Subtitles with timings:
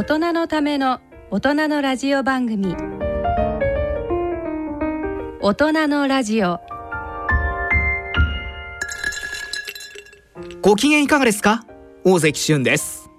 [0.00, 0.98] 大人のための
[1.30, 2.74] 大人のラジオ番組。
[5.42, 6.58] 大人のラジオ。
[10.62, 11.66] ご機嫌いかがですか？
[12.02, 13.10] 大関俊です。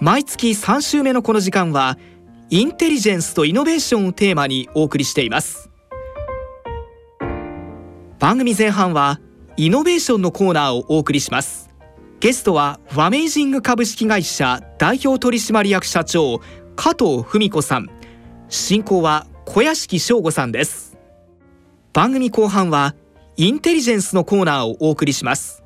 [0.00, 1.98] 毎月3週目のこの時間は
[2.48, 5.68] インテリジェンスとイノベーションをテーマにお送りしています。
[8.18, 9.20] 番組前半は
[9.58, 11.67] イノベーションのコーナーをお送りします。
[12.20, 16.40] ゲストはファメイジング株式会社代表取締役社長
[16.74, 17.88] 加藤文子さん。
[18.48, 20.96] 進行は小屋敷翔吾さんです。
[21.92, 22.96] 番組後半は
[23.36, 25.62] インテリジェンスのコーナーをお送りします。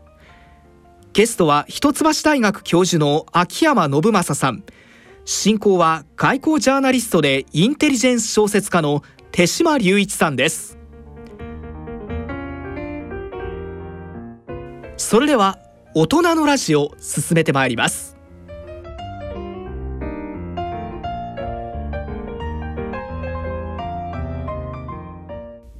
[1.15, 4.62] ゲストは一橋大学教授の秋山信正さん。
[5.24, 10.77] 進行は外交ジャーナリストでインテリジェンス小説家の手島隆一さんです。
[14.98, 15.59] それでは
[15.95, 18.16] 大人のラジオ進めてまいります。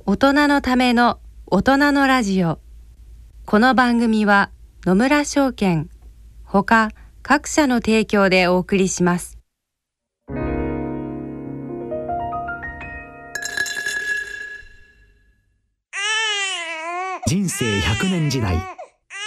[0.05, 2.59] 大人のための大人のラジオ。
[3.47, 4.51] この番組は
[4.85, 5.89] 野村証券
[6.45, 6.91] ほか
[7.23, 9.39] 各社の提供でお送りします。
[17.27, 18.82] 人生100年時代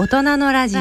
[0.00, 0.80] 大人のラジオ。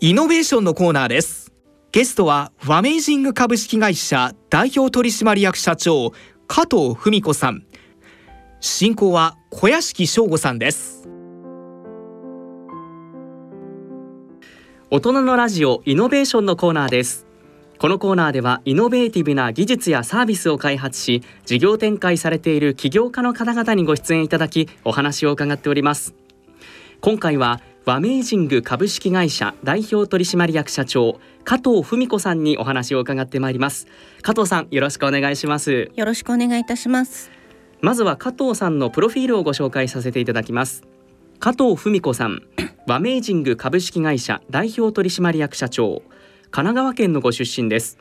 [0.00, 1.52] イノベーションのコーナーです。
[1.92, 6.14] ゲストはファメイジング株式会社代表取締役社長
[6.46, 7.66] 加藤文子さん。
[8.60, 11.06] 進行は小屋敷翔吾さんです。
[14.90, 17.26] 大人のラジオイノベーションのコーナーです
[17.80, 26.14] このコーナーではイノベーティブな技術やサービスを開発し事業展開されている起業家の方々にご出演いただきお話を伺っております。
[27.00, 33.86] 今回はワメイジング株式会社代表取締役社長加藤文子さんにお話を伺ってまいります。
[34.20, 35.90] 加藤さんよろしくお願いします。
[35.96, 37.30] よろしくお願いいたします。
[37.80, 40.82] まずは加藤さんのプロフィールをご紹介させていただきます。
[41.38, 42.42] 加藤文子さん
[42.86, 46.02] ワメイジング株式会社代表取締役社長
[46.50, 47.96] 神奈川県のご出身です。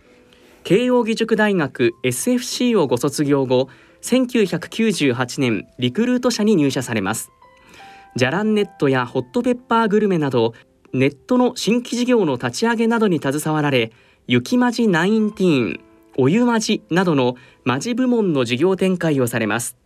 [0.63, 3.69] 慶應義塾大学 SFC をご卒業後
[4.01, 7.31] 1998年リクルート社に入社されます。
[8.15, 10.53] じゃらんネットやホットペッパーグルメなど
[10.93, 13.91] ネットの新規事業の立ち上げなどに携わられ
[14.25, 15.79] 雪まじ19
[16.17, 19.77] お湯まじなどのまじ部門の事業展開をされます。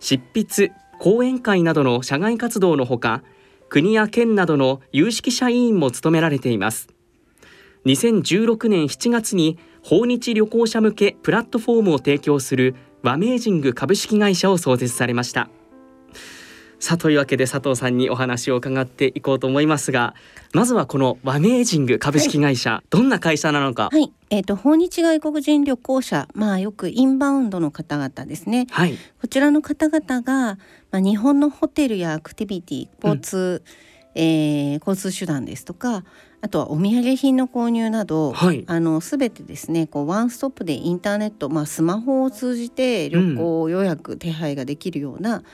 [0.00, 3.22] 執筆講演会などの社外活動のほか
[3.68, 6.88] 国や県などの有識者委員も務められています。
[7.84, 15.48] 2016年7月に訪日旅行者向けプラットフォームを提供するワメージング株式会社を創設されました。
[16.78, 20.16] さあというわけで佐藤さんにお話を伺っていこうと思いますが
[20.52, 23.88] まずはこのワメージング株式会社、はい、どんな会社なのか。
[23.92, 24.12] はい。
[24.30, 30.58] えーと、訪日外国人旅行者まあよくインバウンドの方々ですね、はい、こちらの方々が、
[30.90, 33.62] まあ、日本のホテルやアクティビティ交通、
[34.16, 36.04] うん、えー、交通手段ですとか
[36.44, 45.44] あとはお土産品の購入など、はい、あの全てですねこうワンストップでインターネット、まあ、スマホを通じて旅行予約、手配ができるような、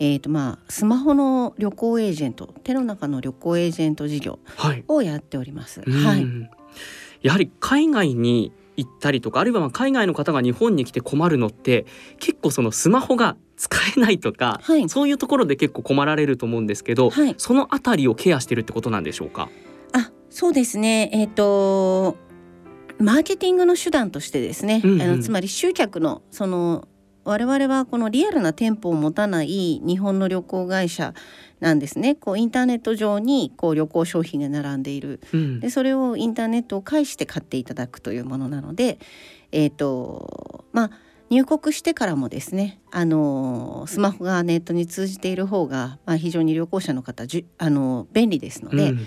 [0.00, 4.40] えーとまあ、スマホの旅行エージェント手の中の旅行エージェント事業
[4.88, 5.82] をやっております。
[5.82, 6.26] はい、はい、
[7.22, 11.86] やはり海外に行ったりとかあるいは海外の方が日本に来て困るのって
[12.18, 19.42] 結構そのスマホが使えないとか、はい、そういうところで結構困られると思うんですけど、はい、そのあたりをケアしてるってことなんでしょうか？
[19.42, 19.48] あ
[20.34, 21.10] そうですね。
[21.12, 22.16] えっ、ー、と
[22.98, 26.88] マーケティングの手段としてですね、うんうん、あのつまり集客のその
[27.22, 31.14] 我々はこのリアルな店舗を持たない日本の旅行会社
[31.60, 32.16] なんですね。
[32.16, 38.98] こうインターネット上にこう旅行商品が並んでいる、うん、でそれをインターネットを介して買っていただくというものなので
[39.52, 40.90] えっ、ー、とまあ
[41.30, 49.06] 入国してからもですねあのスマホがネットに通じている方が、まあ、非常に旅行者の方じあの便利ですので、うん、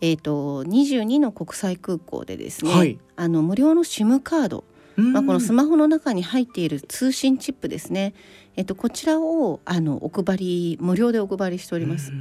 [0.00, 4.64] えーと、と22の国際空港でですね、はい、あの無料の SIM カード
[4.98, 8.14] まあ、このスマホの中に入っている通信チップですね、
[8.56, 12.12] えっと、こちらをあのお配り無料でお配りしております。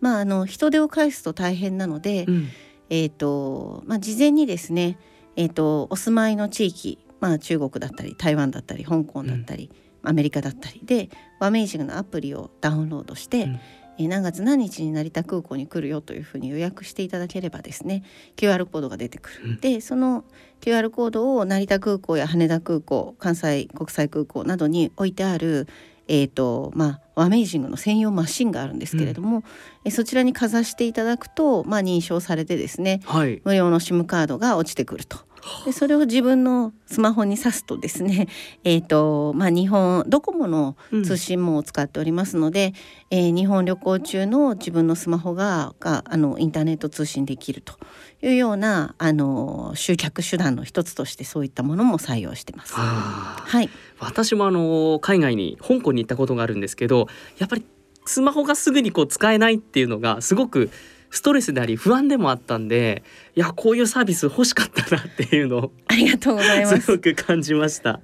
[0.00, 2.48] まあ、あの人手を返すと大変なので、うん、
[2.90, 4.98] えっとまあ、事前にですね、
[5.34, 9.70] えっと、お住まいの地域、まあ、中国だったり台湾だったり香港だったり、
[10.02, 11.10] うん、アメリカだったりで
[11.40, 13.54] ワメージングのアプリをダウンロードして、うん。
[13.54, 13.60] え
[14.08, 18.02] 何月何日に成田空港に来るよというふうに予約していただければですね
[18.36, 20.24] QR コードが出てくる、うん、でその
[20.60, 25.66] QR コードを成田空港や羽田空港関西国際空港などに置いてある
[26.08, 29.44] えーとまあ、ワメイジングの専用マシンがあるんですけれども、うん、
[29.84, 35.18] えそちらにかざしていただくと、まあ、認証されてですね、はい、無料の SIM カードが落ちてくると。
[35.64, 38.28] でそれを自分のスマホに挿すとですね、
[38.64, 42.74] えーとまあ、日本ドコモの通信網を使っておりますので、
[43.10, 47.74] うん、えー、日本旅行中の自分のスマホががあのインターネット通信できると
[48.22, 52.74] いうようなあの集客手段の一つとしてそういったものも採用してます。
[52.74, 53.68] はい、
[53.98, 57.08] 私もあの海外に香港に行ったことがあるんですけど
[57.38, 57.64] やっぱり
[58.06, 60.70] スマホがすぐにこう使えないっていうのがすごく
[61.12, 63.04] ストレスであり不安でもあったんで
[63.36, 66.80] いやこういうサービス欲しかったなっていうのをありがとうございます。
[66.80, 68.00] すごく感じました。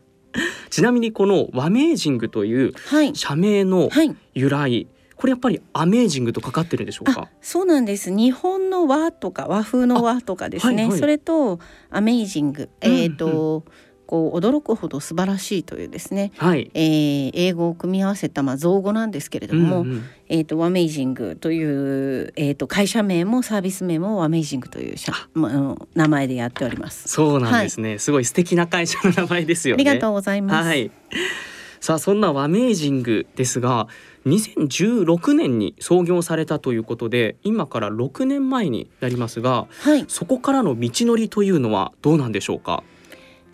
[0.70, 2.74] ちなみにこのワメージングという
[3.14, 3.88] 社名の
[4.34, 4.70] 由来、はい。
[4.70, 4.86] はい
[5.18, 7.28] これやっぱりアメージングとかかってるんでしょうか？
[7.40, 8.12] そうなんです。
[8.12, 11.58] 日本の和とか和風の和とかですね、はいはい、それと
[11.90, 12.70] アメージング。
[12.80, 13.54] えっ、ー、と、うん。
[13.54, 13.62] うん
[14.08, 27.06] こう驚くほど素晴らしいというですね、はい、えー、英語を組み合わせたまあ造語なんですけれども、うんうん、えっ、ー、とワメイジングというえっ、ー、と会社名もサービス名もワメイジングという社まあ名前でやっております。
[27.06, 29.82] そうなんですね、はい、すごい素敵な会社の名前ですよね。
[29.82, 30.66] ありがとうございます。
[30.66, 30.90] はい。
[31.80, 33.88] さあそんなワメイジングですが
[34.26, 42.82] 2016年に創業されたということで今から6年前になりますが、はい、そこからの道のりというのはどうなんでしょうか？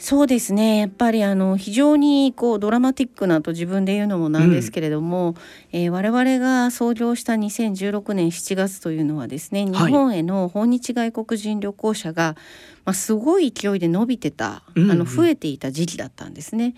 [0.04, 0.80] そうですね。
[0.80, 5.36] やっぱりあの非常にこうドラマティックなと自分で言うのもなんですけれども、うん、
[5.72, 12.36] えー、我々が創業した2016年7月というのはですね日本への訪日外国人旅行者が、
[12.84, 16.74] まあ、すごい勢いで伸びてた、あの増えていた時期だったんですね。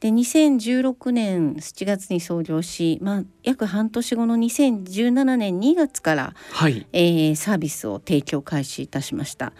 [0.00, 9.54] で2016年7月に創業し、まあ、約半年後の2017年2月から、はい、えー、サービスを提供開始いたしました。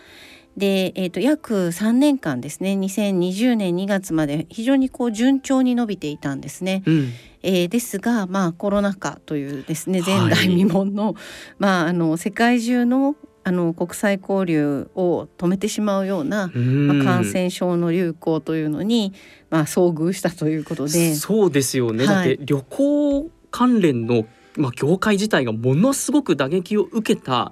[0.58, 6.82] で、えーと、約3年間ですね2020年2月まで非常にこう順調に伸びていたんですね。
[6.84, 7.12] うん、
[7.42, 11.14] えー、ですが、まあ、コロナ禍というですね前代未聞のはい、
[11.58, 13.14] まあ、あの世界中の
[13.44, 19.14] あの国際交流を止めてしまうような、まあ、感染症の流行というのに、
[19.48, 21.14] まあ、遭遇したということで。
[21.14, 24.26] そうですよね、はい、だって旅行関連の
[24.58, 27.50] まあ、業界自体がものすごく打撃を受けた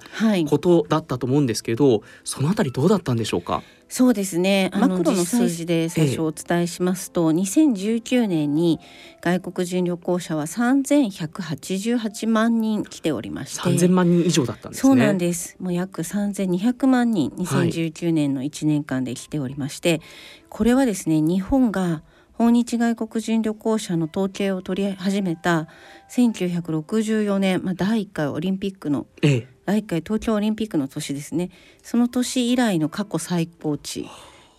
[0.49, 3.63] ことだったと思うんですけど、はい、そのあたりどうだったんでしょうか？
[3.89, 4.69] そうですね。
[4.73, 8.81] マクロの数字で最初お伝えしますと、ええ、2019年に
[9.21, 13.61] 外国人旅行者は3188万人来ておりまして。
[13.61, 15.55] 3000万人以上だったんです、ね、そうなんです。
[15.59, 20.01] もう約3200万人2019年の1年間で来ておりまして、はい、
[20.49, 22.03] これはですね日本が
[22.37, 25.67] 訪日外国人旅行者の統計を取り始めた
[26.11, 31.49] 1964年、まあ、第1回オリンピックの、ええ、第1回東京オリンピックの年ですね
[31.81, 34.05] その年以来の過去最高値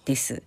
[0.04, 0.42] です。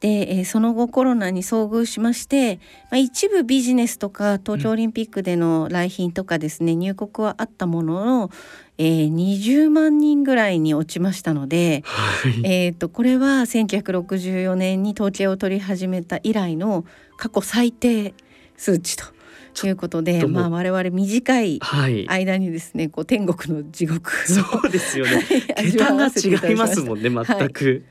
[0.00, 2.56] で、えー、その後コロナに遭遇しまして、
[2.90, 8.30] まあ、一部ビジネスとか東京オリンピックでの来賓とかですね、うん、入国はあったものの、
[8.76, 16.84] えー、20万人ぐらいに落ちましたので、はい、えーと、これは1964年に統計を取り始めた以来の
[17.16, 18.14] 過去最低
[18.56, 19.14] 数値と。
[19.54, 21.60] ということで、まあ、我々短い
[22.08, 25.22] 間にですね、はい、こう天国の地獄そうですよね。
[25.56, 27.82] 桁が違いますもんね全く、はい、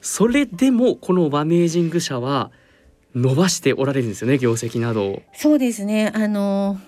[0.00, 2.50] それでもこのワメージング社は
[3.14, 6.12] 伸ばしておられるんですよね業績などそうですね。
[6.14, 6.80] あの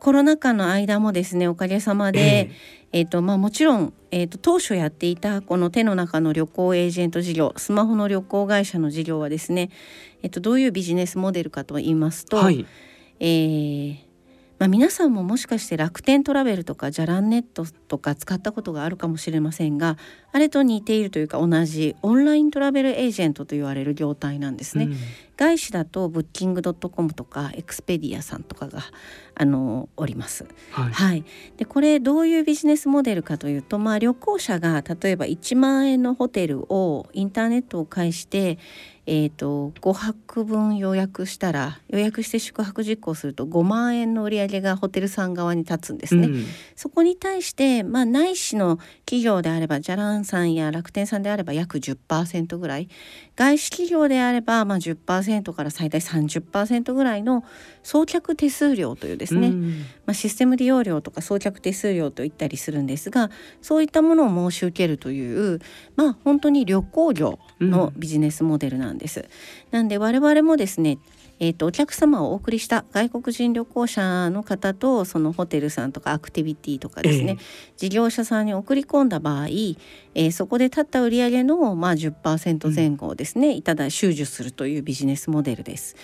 [0.00, 2.52] コロナ禍の間もですねおかげさまで、えー、
[2.92, 9.70] えーとまあ、もちろん、えーと、当初やっていたこの手の中の旅行エージェント事業スマホの旅行会社の事業はですね、
[10.22, 12.66] えーと、どういうビジネスモデルかと言いますと、はい、
[13.20, 13.96] えー、
[14.62, 19.98] まあ、皆さんももしかして楽天トラベルとかじゃらんネットとか使ったことがあるかもしれませんが
[20.30, 24.84] あれと似ているというか同じオンライントラベルエージェントと言われる業態なんですね。
[24.84, 24.96] うん、
[25.36, 28.84] 外資だとブッキングドットコムとかエクスペディアさんとかが
[29.34, 30.46] あのおります。
[30.70, 31.24] はい、はい、
[31.56, 38.58] でこれどういうビジネスモデルかというと、まあ、旅行者が例えば1万円のホテルをインターネットを介して
[39.04, 46.28] えーと、5泊分予約したら予約して宿泊実行すると5万円の売り上げがホテルさん側に立つんですね。
[46.28, 46.44] うん、
[46.76, 52.88] そこに対して、まあ、内資の企業であればじゃらんさんや楽天さんであれば約10%ぐらい
[53.34, 57.44] 外資企業であれば、まあ10%から最大30%ぐらいの
[57.82, 59.70] 送客手数料というですね、うん、
[60.06, 63.30] まあ、システム利用料とか送客手数料といったりするんですが
[63.62, 65.60] そういったものを申し受けるという、
[65.96, 69.20] まあ、本当に旅行業のビジネスモデルなんです。
[69.20, 69.26] うん、
[69.70, 70.98] なんで我々もですね
[71.44, 77.44] えーと、お客様をお送りした外国人旅行者の方とそのホテルさんとかアクティビティとかですね、えー、
[77.76, 85.96] 事業者さんに送り込んだ場合、えー、そこで立った売上のまあ10%前後をですね、うん、いただ収受するというビジネスモデルです。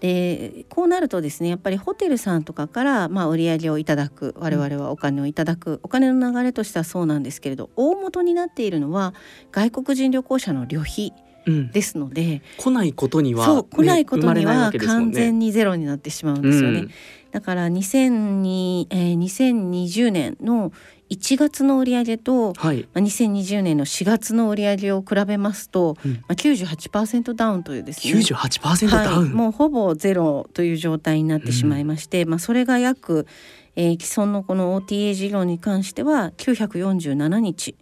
[0.00, 9.14] でこうなるとですねやっぱりホテルさんとかからまあ売上をいただく我々はお金をいただく、お金の流れとしてはそうなんですけれど大元になっているのは
[9.52, 11.12] 外国人旅行者の旅費
[11.46, 16.80] ですので、うん、来ないことには、そう来ないことには完全にゼロになってしまうんですよね。
[16.80, 16.90] うん、
[17.32, 20.72] だから2002、えー、2020年の
[21.10, 28.14] 1月の売上と、はい、まあ、2020年の4月の売上を比べますと、うん、まあ、98%ダウンというですね。
[28.14, 33.26] 98%ダウン、はい、もうほぼゼロという状態になってしまいまして、うん、まあ、それが約、
[33.74, 37.74] えー、既存のこの OTA 事業に関しては947日。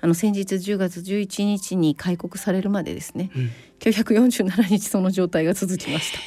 [0.00, 6.18] あの先日10月11日に開国されるまでですね、うん、947日その状態が続きました。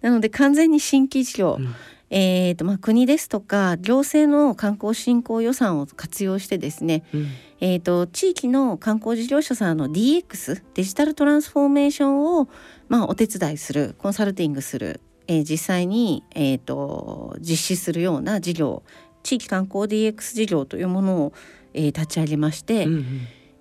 [0.02, 1.74] なので完全に新規事業、うん、
[2.10, 7.26] えーとまあ、国ですとか行政の観光振興予算を活用してですね、うん、
[7.60, 12.48] えーと、地域の観光事業者さんの DX デジタルトランスフォーメーションを、
[12.88, 18.82] まあ、お手伝いするコンサルティングする、えー、実際に、えーと実施するような事業
[19.26, 21.32] 地域観光 DX 事業というものを
[21.76, 23.04] えー、立ち上げまして、うんうん、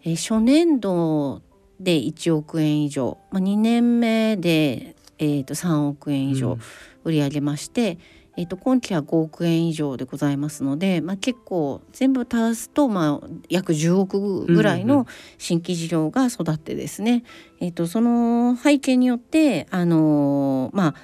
[0.03, 1.41] えー、初年度
[1.79, 6.57] で1億円以上、まあ、2年目で、えー、と3億円以上
[7.03, 7.99] 売り上げまして、
[8.37, 15.05] うん、えー、と今期は5億円以上でございますので、まあ、結構全部足すと、まあ、約10億ぐらいの
[15.37, 17.23] 新規事業が育ってですね、うんうん、
[17.59, 20.95] えー、とその背景によってあのー、まあ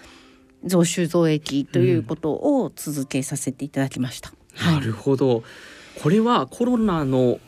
[0.63, 4.31] 増収増益ということを続けさせていただきました。
[4.67, 5.43] うん、なるほど、
[6.01, 7.39] これはコロナの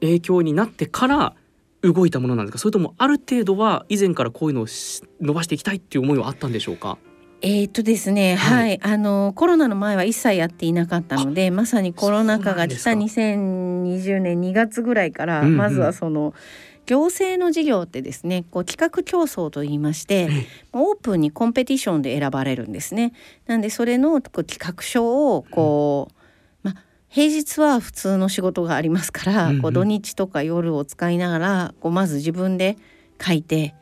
[0.00, 1.34] 影響になってから
[1.82, 2.58] 動いたものなんですか？
[2.58, 4.66] それともある程度は以前からこういうのを
[5.20, 6.98] 伸ばしていきたいっていう思いはあったんでしょうか？
[7.40, 16.34] えー、っとですね、はい、はい、あのコロナの前は一切やっていなかったのでまさにコロナ禍が来た2020年2月ぐらいから、まずはその、
[16.86, 20.28] 行政の事業ってですねこう企画競争といいまして、
[20.72, 23.12] オープンにコンペティションで選ばれるんですね。
[23.46, 26.17] なんでそれのこう企画書をこう、
[27.08, 32.76] 平日は普通の仕事がありますから、うんうん、こう土日とか夜を使いながらこうまず自分で
[33.20, 33.74] 書いて、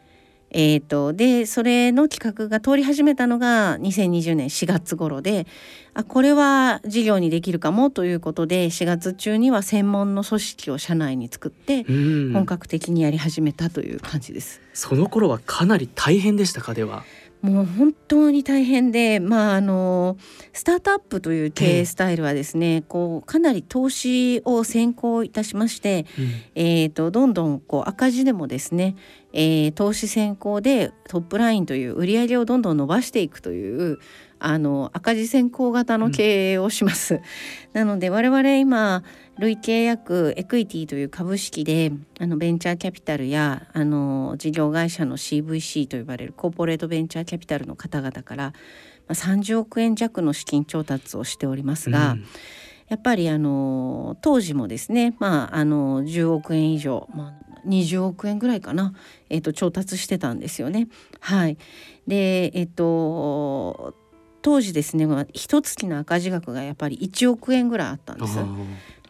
[0.50, 5.46] えーと、でそれの企画が通り始めたのが2020年4月頃で
[5.92, 11.84] あこれは事業にできるかもということで4月中には専門の組織を社内に作って
[12.32, 14.60] 本格的にやり始めたという感じです。
[14.72, 16.74] その頃はかなり大変でしたか？
[16.74, 17.04] では
[17.42, 20.16] もう本当に大変で、まあ、あの
[20.52, 28.96] スタートアップという経営スタイルはですね、こうかなり投資を先行いたしまして、うん、えーと、どんどんこう赤字でもですね、
[29.32, 33.98] えー、投資先行でトップラインという売り上げをどんどん伸ばしていくという
[34.38, 37.14] あの赤字先行型の経営をします。
[37.14, 37.20] うん、
[37.72, 39.02] なので我々今
[39.38, 48.52] 累計約エクイティという株式であのベンチャーキャピタルやあの事業会社の CVC と呼ばれるコーポレートベンチャーキャピタルの方々から、ま
[49.10, 52.24] あ、30億円弱の資金調達をしておりますが、うん、
[52.88, 58.94] やっぱりあの当時もですね、まあ、あの10億円以上、まあ、20億円ぐらいかな、
[59.28, 60.88] えー、と調達してたんですよね。
[61.20, 61.58] はい、
[62.06, 63.94] でえっ、ー、と
[64.46, 68.38] 当時ですね一月の赤字額がやっぱり1億円ぐらいあったんです。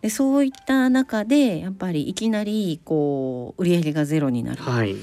[0.01, 4.97] でそういった中でやっぱりいきなりこう売上がゼロになる、はい、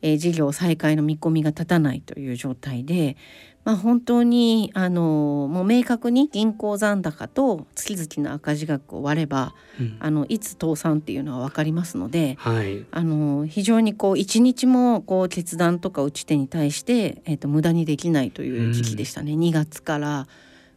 [0.00, 3.16] えー、事業再開の見込みが立たないという状態で、
[3.64, 20.26] まあ、本当にあのもう明確に銀行残高と月々の赤字額を割れば、うん、あのいつ倒産っていうのは分かりますので、はい、あの非常にこう一日もこう決断とか打ち手に対して、えーと、無駄にできないという時期でしたね、うん、2月から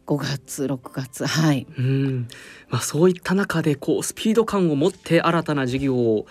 [0.06, 1.66] 5月6月はい。
[1.78, 2.28] うん、
[2.68, 6.26] まあ、そういった中でこうスピード感を持って新たな事業を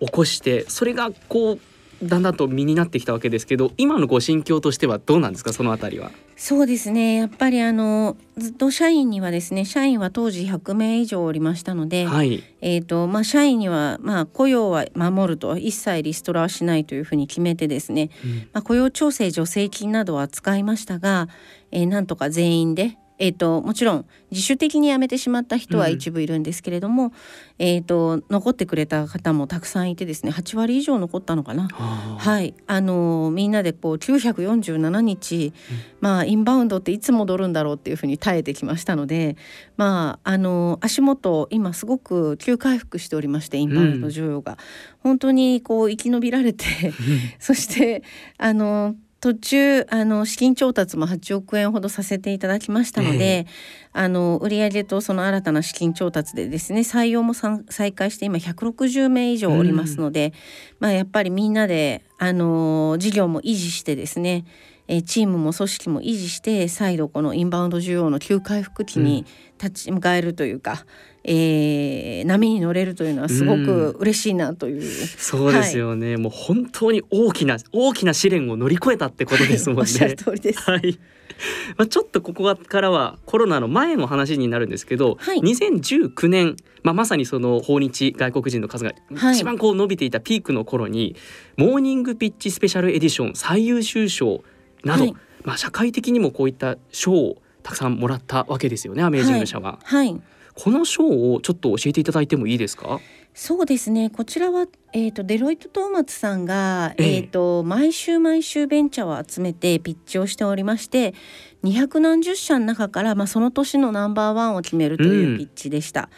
[0.00, 1.60] 起こしてそれがこう
[2.02, 5.52] だんだんと身になってきたわけですけど今のご心境としてはどうなんですか？
[5.52, 6.10] そのあたりは。
[6.36, 7.16] そうですね。
[7.16, 21.28] やっぱりあのずっと社員にはですね社員は当時100名以上おりましたので、はい、えーとまあ、社員には、まあ、雇用は守ると一切リストラはしないというふうに決めてですね、うん、まあ、雇用調整助成金などは使いましたが、
[21.70, 27.12] えー、なんとか全員でえーと、もちろん自主的に辞めてしまった人は一部いるんですけれども、うん、
[27.58, 31.68] えーと、残ってくれた方もたくさんいてですね8割以上残ったのかな。
[31.68, 32.54] はい。
[32.66, 39.36] あのみんなでこう947日、うん、まあインバウンドっていつ戻るんだろうっていうふうに耐えてきましたので
[39.76, 44.58] まああの足元今すごく急回復しておりましてインバウンド需要が、うん、
[45.02, 46.64] 本当にこう生き延びられて
[47.38, 48.02] そして
[48.38, 53.46] あの途中あの資金調達も8億円ほどさせていただきましたので、えー、
[53.92, 60.32] あの売上とその新たな資金調達でですね採用も再開して今160名以上おりますので、うん、
[60.80, 64.46] まあ、やっぱりみんなであの事業も維持してですね
[64.92, 69.24] えチームも組織も維持して再度このインバウンド需要の急回復期に
[69.62, 70.84] 立ち向かえるというか、
[71.22, 79.82] えー、波に乗れるというのはすごく嬉しいなという、うん、そうですよね、はい、もう本当に大きな大きな試練を乗り越えたってことですもんね。
[79.82, 80.98] はい、おっしゃる通りです、はい。
[81.78, 88.92] まあ、ちょっとここからはコロナの前の話になるんですけど、はい、2019年、まあ、まさにその訪日外国人の数が
[89.32, 91.16] 一番こう伸びていたピークの頃に、
[91.56, 94.42] はい、モーニングピッチスペシャルエディション最優秀賞
[94.84, 99.78] など、はい、まあ、社会的にもこういった賞をたくさんもらったわけですよねアメージング社は。
[99.84, 100.20] はい、
[100.54, 103.00] この賞をちょっと教えていただいてもいいですか？
[103.32, 104.10] そうですね。
[104.10, 111.14] こちらは、えーと、デロイト・トーマツさんが、えー、えーと毎週毎週ベンチャーを集めてピッチをしておりまして
[111.62, 116.02] 200何十社の中から、まあ、その年のナンバーワンを決めるというピッチでした。
[116.02, 116.08] うん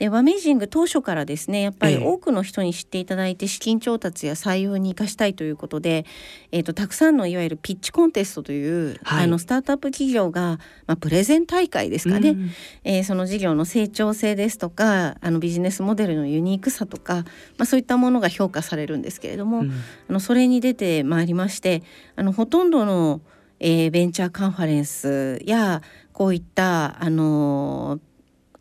[0.00, 6.06] でワメージング当初からですねやっぱり多くの人に知っていただいて資金調達や採用に生かしたいということで、
[6.52, 12.50] えーと、たくさんのいわゆるピッチコンテストという、はい、あのスタートアップ企業が、まあ、プレゼン大会ですかね、うん、
[12.82, 19.70] えー、その事業の成長性ですとかあのビジネスモデルのユニークさとか、まあ、そういったものが評価されるんですけれども、うん、
[20.08, 21.82] あのそれに出てまいりまして
[22.16, 23.20] あのほとんどの
[23.62, 25.82] えー、ベンチャーカンファレンスや
[26.14, 28.00] こういったあの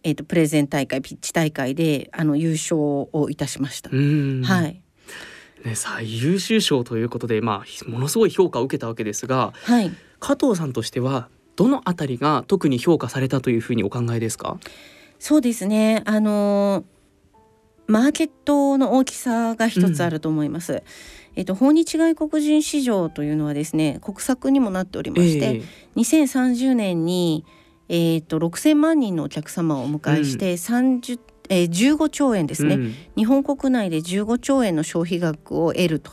[0.03, 3.89] えーと、プレゼン大会ピッチ大会であの優勝をいたしました。
[3.89, 4.81] はい、
[5.65, 14.57] ね、最優秀賞ということで、まあ、ものすごい評価を受けたわけですが、はい、加藤さんとしてはどのあたりが特に評価されたというふうにお考えですか？
[15.19, 16.01] そうですね。
[16.05, 16.85] あの
[17.87, 20.73] マーケットの大きさが一つあると思います。
[20.73, 20.81] うん、
[21.35, 25.63] えっと、訪日外国人市場というのはですね国策にもなっておりまして、えー、
[25.95, 27.43] 2030年に
[27.89, 31.19] えーと、6,000万人のお客様をお迎えして、うん、30
[31.51, 36.11] えー、15兆円ですね、うん、日本国内で15兆円の消費額を得ると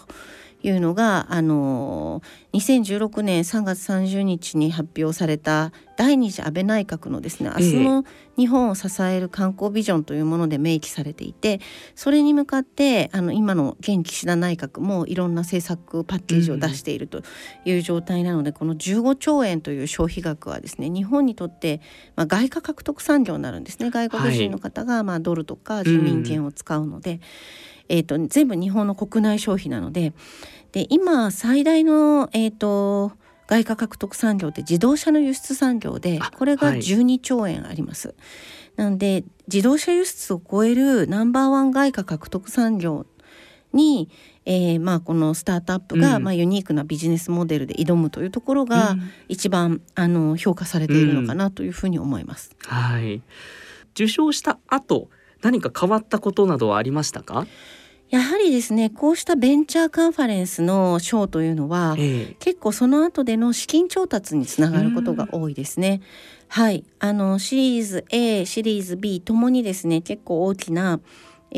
[0.62, 8.04] いうのが、あのー、2016年3月30日に発表された第二次安倍内閣のですね明日の
[8.36, 11.60] 日本を支える観光ビジョンというもので明記されていて
[11.94, 17.22] それに向かってあの今の現岸田内閣もいろんな政策パッケージを出していると
[17.64, 21.80] いう状態なので、うん、この15兆円という消費額はですね日本にとって、
[22.14, 23.90] まあ、外貨獲得産業になるんですね。
[23.90, 27.12] 外国人の方が、まあ、ドルとか人民元を使うので。
[27.12, 27.20] うん
[27.88, 30.12] えーと、全部日本の国内消費なので
[30.72, 33.12] で今最大の、えーと、
[33.46, 38.08] 外貨獲得産業って自動車の輸出産業でこれが12兆円あります。
[38.08, 38.16] はい、
[38.76, 43.06] なので自動車輸出を超えるナンバーワン外貨獲得産業
[43.72, 44.10] に、
[44.44, 48.96] えー、まあこのスタートアップが、うん、まあユニークなビジネスモデルで挑むというところが
[49.28, 52.50] 一番、うん、あの評価されているのかなというふうに思います。
[52.62, 53.22] うん、はい。
[53.92, 55.08] 受賞した後
[55.42, 57.46] 何か変わったことなどはありましたか？
[58.08, 66.00] やはりですねこうしたベンチャーカンファレンスの賞というのは、えー、結構その後での資金調達につながることが多いですね。
[66.46, 66.84] はい。
[67.00, 71.00] あのシリーズ A シリーズ B ともにですね結構大きな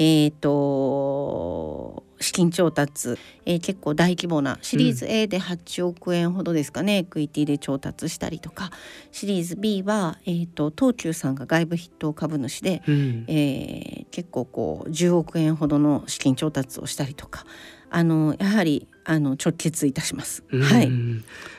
[0.00, 8.70] えーと資金調達、えー、結構大規模なシリーズ A で8億円ほどですかね、うん、エクイティで調達したりとか。
[9.12, 17.44] シリーズ B は、えーと、東急さんが外部筆頭株主で、うん、えー、結構こう10億円ほどの資金調達をしたりとか
[17.90, 20.44] あのやはりあの直結いたします。
[20.51, 20.90] はい。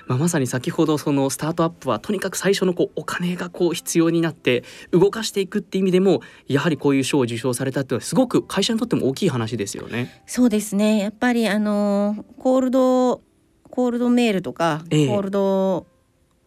[0.08, 10.22] まあまさに先ほどそのスタートアップはとにかく最初のこうお金がこう必要になって動かしていくっていう意味でもやはりこういう賞を受賞されたっていうのはすごく会社にとっても大きい話ですよね。
[10.28, 11.00] そうですね。
[11.00, 13.22] やっぱりあのコールド
[13.70, 15.88] コールドメールとか、えー、コールド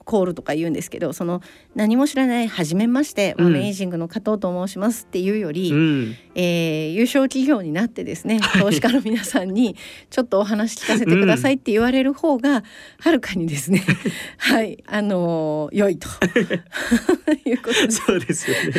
[0.04, 1.42] コールとか言うんですけどその
[1.74, 9.76] 何も知らない「はじめまして、アメイジングの加藤と申します」っていうより、うん、えー、優勝企業になってですね投資家の皆さんに
[10.10, 12.62] ちょっとお話聞かせてくださいって言われる方が
[13.00, 13.82] はるかにですね
[14.38, 16.08] はいあのー、良いと。
[17.44, 17.90] いうことで。
[17.90, 18.72] そうですよね。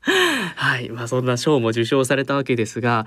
[0.00, 3.06] はい、はい、まあそんな賞も受賞されたわけですが。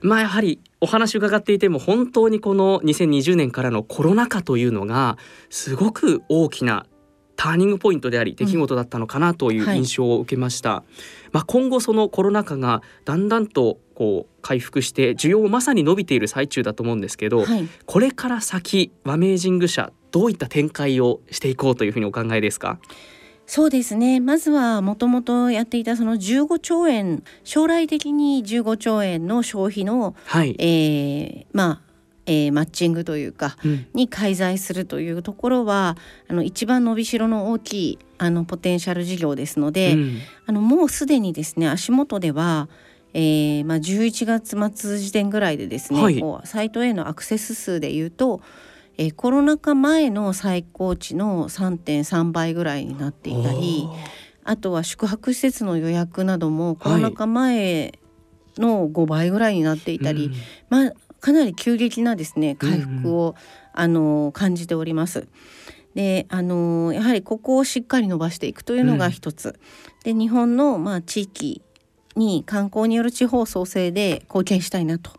[0.00, 5.16] まあやはりお話伺っていても本当にこの2020年からのコロナ禍というのが
[5.48, 6.84] すごく大きな
[7.36, 10.84] ターニングポイントであり出来事だったのかなという印象を受けました、うんはい、
[11.32, 22.78] まあ、今後そのコロナ禍がだんだんとこう回復して需要もまさに伸びている最中だと思うんですけど、はい、これから先ワメージング社どういった展開をしていこうというふうにお考えですか？
[23.46, 24.20] そうですね。
[24.20, 31.93] まずはもともとやっていたその15兆円将来的に15兆円の消費の、はい、えー、まあ
[32.26, 35.96] えー、マッチングというか、うん、に介在するというところは
[36.28, 42.68] あの一番伸びしろの大きいあのポテンシャル事業ですので、うん、あのもうすでにですね足元では、
[43.12, 48.40] えーまあ、11月末時点ぐらいでですね、はい、こうサイトへのアクセス数でいうと、
[48.96, 53.88] えー、コロナ禍前の最高値の3.3倍ぐらいになっていたり
[54.44, 57.98] あとは宿泊施設の予約などもコロナ禍前
[58.58, 60.36] の5倍ぐらいになっていたり、はい、
[60.68, 60.92] まあ
[61.24, 63.34] かなり急激なですね回復を、うん、
[63.72, 65.26] あの感じております。
[65.94, 69.58] であのやはりここをしっかり伸ばしていくというのが一つ、
[70.04, 71.62] うん、で日本の、まあ、地域
[72.14, 75.12] に観光による地方創生で貢献したいなと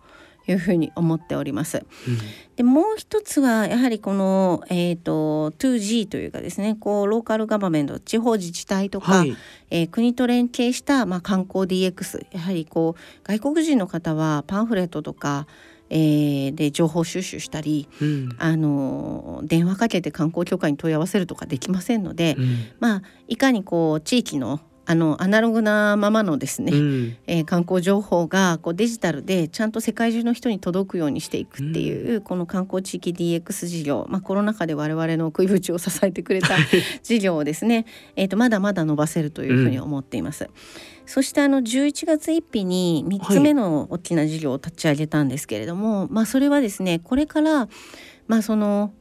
[0.48, 1.84] いうふうに思っております。
[2.08, 2.18] うん、
[2.56, 9.36] でもう一つはやはりこの、えーと、2G というかですねこうローカルガバメント地方自治体とか、はい、
[9.72, 15.48] えー、国と連携した、まあ、観光 DX やはりこう外国人の方はパンフレットとか
[15.89, 36.56] えー、で情報収集したり、うん、あの電話かけて観光協会に問い合わせるとかできませんので、うん、まあいかにこう地域のあのアナログなままのですね、うん、えー、観光情報がこうデジタルでちゃんと世界中の人に届くようにしていくっていう、うん、この観光地域 DX 事業、まあ、コロナ禍で我々の食いぶちを支えてくれた
[37.02, 40.45] 事業をですね、えー、とまだまだ伸ばせるというふうに思っています。
[40.45, 40.50] うん
[41.06, 47.69] そしてあの11月1日に3つ目の大きな事業を立ち上げたんですけれども、はい、まあそれはですねこれから
[48.28, 48.91] まあその、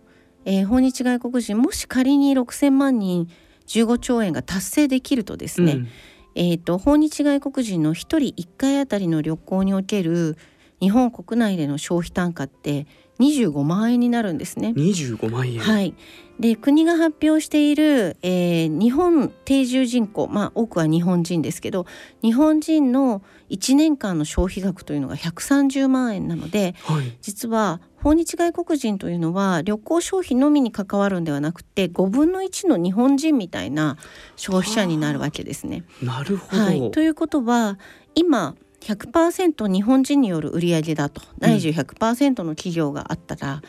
[0.44, 3.29] えー、訪日外国人もし仮に6,000万人
[3.66, 5.88] 15兆円が達成できるとですね、うん、
[6.35, 10.37] えーと、訪日外国人の1人1回あたりの旅行における
[10.81, 12.87] 日本国内での消費単価って
[13.20, 14.74] 25万円になるんですね。
[14.77, 15.61] 25万円。
[15.61, 15.94] はい。
[16.40, 21.87] で国が発表している、えー、日本定住人口まあ多くは日本人ですけど
[22.22, 33.97] 日本人の1年間の消費額というのが130万円なので、はい、実は訪日外国人というのは旅行消費のみに関わるんではなくて5分の1の日本人みたいな
[34.37, 35.85] 消費者になるわけですね。
[36.03, 37.79] なるほど、はい、ということは
[38.14, 41.23] 今100%日本人による売上だと。
[41.38, 43.61] 内需100%の企業があったら、うん、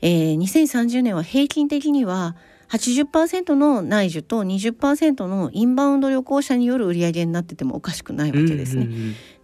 [0.00, 2.36] えー、2030年は平均的には
[2.68, 8.88] 80%の内需と20%のインバウンド旅行者による売り上げになっててもおかしくないわけですね。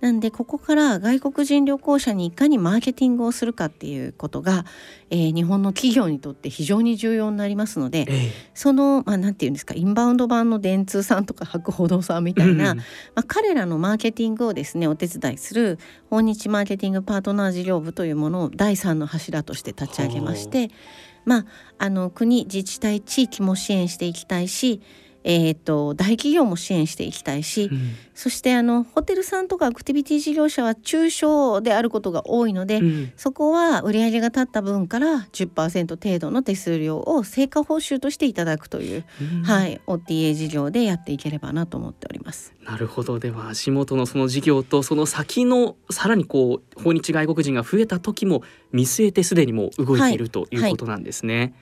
[0.00, 4.66] なんでここから外国人旅行者にいかにマーケティングをするかっていうことが、
[5.08, 12.84] えー、日本の企業にとって非常に重要になりますので、えー、そのまあなんていうんですかインバウンド版の電通さんとか博報堂さんみたいな、うん、ま
[13.14, 15.78] あ、彼らのマーケティングをですねお手伝いする
[16.10, 20.68] 訪日マーケティングパートナー事業部というものを第三の柱として立ち上げまして。
[21.24, 21.44] まあ、
[21.78, 24.82] あの国自治体地域も支援していきたいし
[25.24, 42.52] えーと、大企業も支援していきたいし、うん、そしてあのホテルさんとかアクティビティ事業者は中小であることが多いので、うん、そこは売上が立った分から10%程度の手数料を成果報酬としていただくという、うん、はい、OTA 事業でやっていければなと思っております。
[42.62, 43.18] なるほど。
[43.18, 51.38] では足元のその事業とその先のさらにこう訪日外国人が増えた時も見据えてすでにも動いている、はい、ということなんですね。
[51.38, 51.54] はい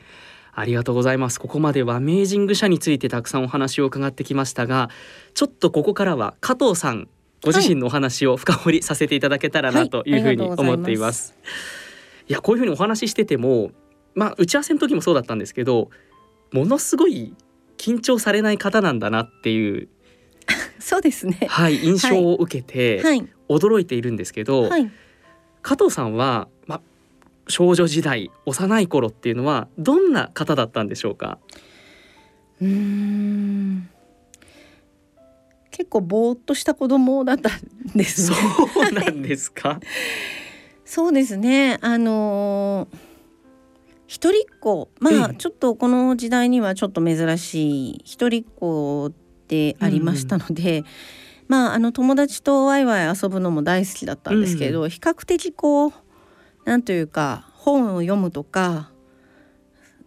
[0.54, 1.40] ありがとうございます。
[1.40, 4.90] ここまではメージング社についてたくさんお話を伺ってきましたが
[5.34, 7.08] ちょっとここからは加藤さん
[7.42, 11.34] ご自身のお話を深掘りさせていただけたらなというふうに思っています。
[11.42, 11.50] は
[12.26, 13.72] い、いやこういうふうにお話ししてても
[14.14, 15.90] まあ打ち合わせの時もそうだったんですけど
[16.52, 17.34] ものすごい
[17.78, 19.88] 緊張されない方なんだなっていう
[20.78, 21.46] そうですね。
[21.48, 23.02] はい印象を受けて
[23.48, 24.90] 驚いているんですけど、はい、
[25.62, 26.80] 加藤さんはまあ
[27.48, 31.38] 少女時代幼い頃っていうのはどんな方だったんでしょうか？
[32.60, 33.88] うん。
[35.70, 38.36] 結構ぼーっとした子供だったんですね。
[38.36, 39.80] そうなんですか？
[40.84, 41.78] そうですね。
[41.80, 42.96] あのー、
[44.06, 44.90] 一人っ子。
[45.00, 49.10] まあちょっとこの時代にはちょっと珍しい一人っ子
[49.48, 50.84] でありましたので、うん、
[51.48, 55.92] まああの友達とワイワイ遊ぶのも大好きだったんですけど、うん、比較的こう
[56.64, 58.90] なんというか本を読むとか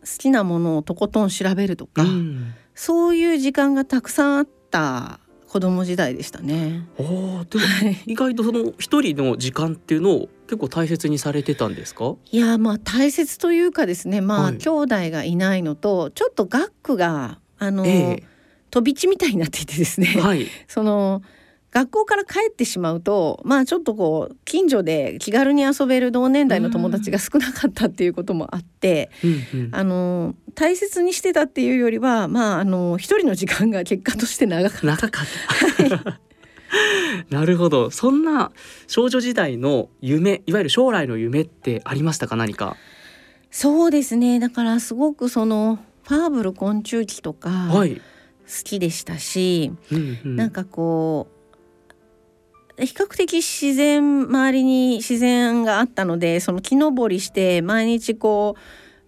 [0.01, 6.85] 好きなものをとことん調べるとか、うん、そういう時間がたくさんあった子供時代でしたね。
[6.99, 7.63] あでも
[8.05, 12.15] 意外とその一人の時間っていうのを結構大切にされてたんですか？
[12.31, 18.23] いやまあ大切というかですねまあ、はい、兄弟がいないのとちょっと学区があの、えー、
[18.69, 21.21] 飛び地みたいになっていてですね、はい、 その
[21.75, 29.11] 学校から帰ってしまうとまあちょっとこう近所で気軽に遊べる同年代の友達が少なかったっていうこともあって、
[29.53, 34.87] うんうん、あの大切にしてたっていうよりはまああの一人の時間が結果として長かった。
[34.87, 35.25] 長かっ
[35.89, 36.19] た、はい。
[37.29, 37.91] なるほど。
[37.91, 38.53] そんな
[38.87, 42.37] 少女時代の夢いわゆる将来の夢ってありましたか？
[42.37, 42.77] 何か。
[43.51, 44.39] そうですね。
[44.39, 47.83] だからすごくそのファーブル昆虫記とか好
[48.63, 51.34] きでしたし、はいうんうん、なんかこう
[52.77, 58.61] 比較的自然周りに自然があったのでその木登りして毎日こう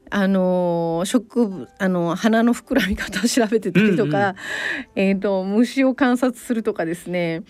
[0.09, 4.35] あの植物あの花の膨らみ方を調べてたりとか、うんうん、
[4.95, 7.43] えーと、虫を観察するとかですね。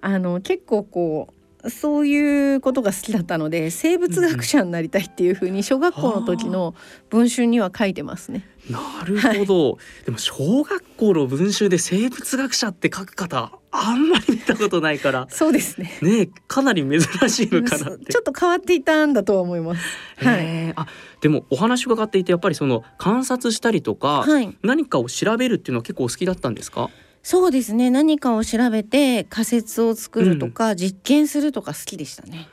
[0.00, 6.74] あの結構こうそういうことが好きだったので生物学者になりたいっていうふうに小学校の時の
[7.10, 8.46] 文集には書いてますね。
[8.70, 15.26] なるほど、はい、でも小学校の文集で生物学者って書く方あんまり見たことないから。
[15.30, 15.90] そうですね。
[16.02, 19.82] ねかなり珍しいのかなちょっと変わっていたんだとは思います。
[20.16, 20.86] はい、あ
[21.20, 26.90] でもお話伺っていてやっぱりその観察したりとか、はい、何かを調べるっていうのは結構お好きだったんですか？
[27.22, 27.90] そうですね。
[27.90, 32.48] 何かを調べて仮説を作るとか、うん、実験するとか好きでしたね。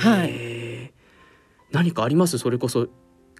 [0.00, 0.92] はい、
[1.70, 2.38] 何かあります？
[2.38, 2.88] それこそ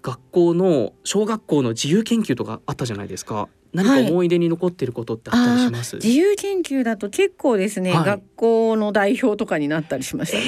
[0.03, 3.49] 学校の小学校の自由研究とかあったじゃないですか。
[3.73, 10.39] 何か思い出に残ってることってあったりします、はい、自由研究だと結構ですね、はい、学校の代表とかになったりしました。
[10.39, 10.45] ね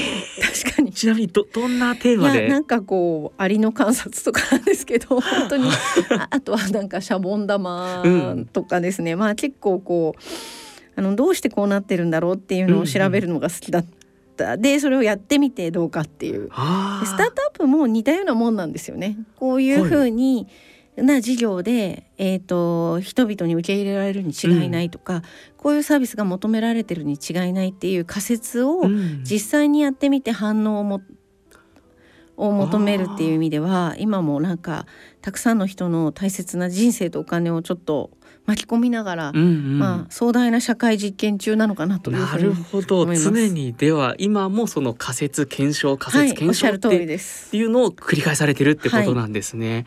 [0.65, 0.93] 確かに。
[0.93, 2.49] ちなみにどどんなテーマで？
[2.49, 5.69] なんかこうアリの観察とかなんですけど 本当に
[6.11, 8.05] ああとはなんかシャボン玉
[8.53, 10.23] とかですね、うん、まあ結構こう
[10.97, 13.87] あのどうしてこうなってるんだろうっていうのを調べるのが好きだっ
[14.43, 16.49] た、うんうん、でそれをやってみてどうかっていう。
[16.51, 19.17] スタートアップも似たようなもんなんですよね。
[19.37, 20.47] こういうふうに、はい。
[20.97, 25.23] な事業で、えーと、人々に受け入れられるに違いないとか、うん、
[25.57, 28.83] こういうサービスが求められてるに違いないっていう仮説を
[29.25, 31.01] 実際にやってみて反応をも
[32.37, 34.87] を求めるっていう意味では今もなんか
[35.21, 38.11] たくさんの人の大切な人生とお金をちょっと
[38.45, 43.07] 巻き込みながら、うんうん、まあ壮大な社会実験中なのかなとなるほど。
[43.15, 49.87] 常にでは今もその仮説検証仮説検証っていうのを繰り返されてるってことなんですね。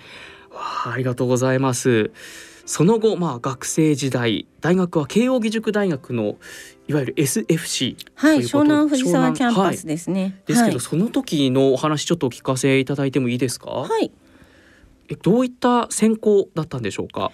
[0.52, 0.90] はい。
[0.90, 2.12] わありがとうございます。
[2.66, 6.38] その後、まあ、学生時代大学は慶應義塾大学の
[6.88, 13.70] いわゆる SFC はい湘南藤沢キャンパスですね、はい、ですけど、はい、その時のお話ちょっとお聞かせいただいてもいいですか？
[13.70, 14.12] はい。
[15.10, 17.32] えどういった専攻だったんでしょうか？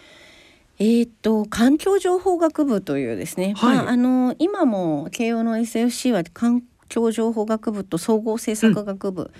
[0.82, 9.32] えー、っと環境情報学部というですね、はい、まあ、あの今も慶応の SFC は環境情報学部と総合政策学部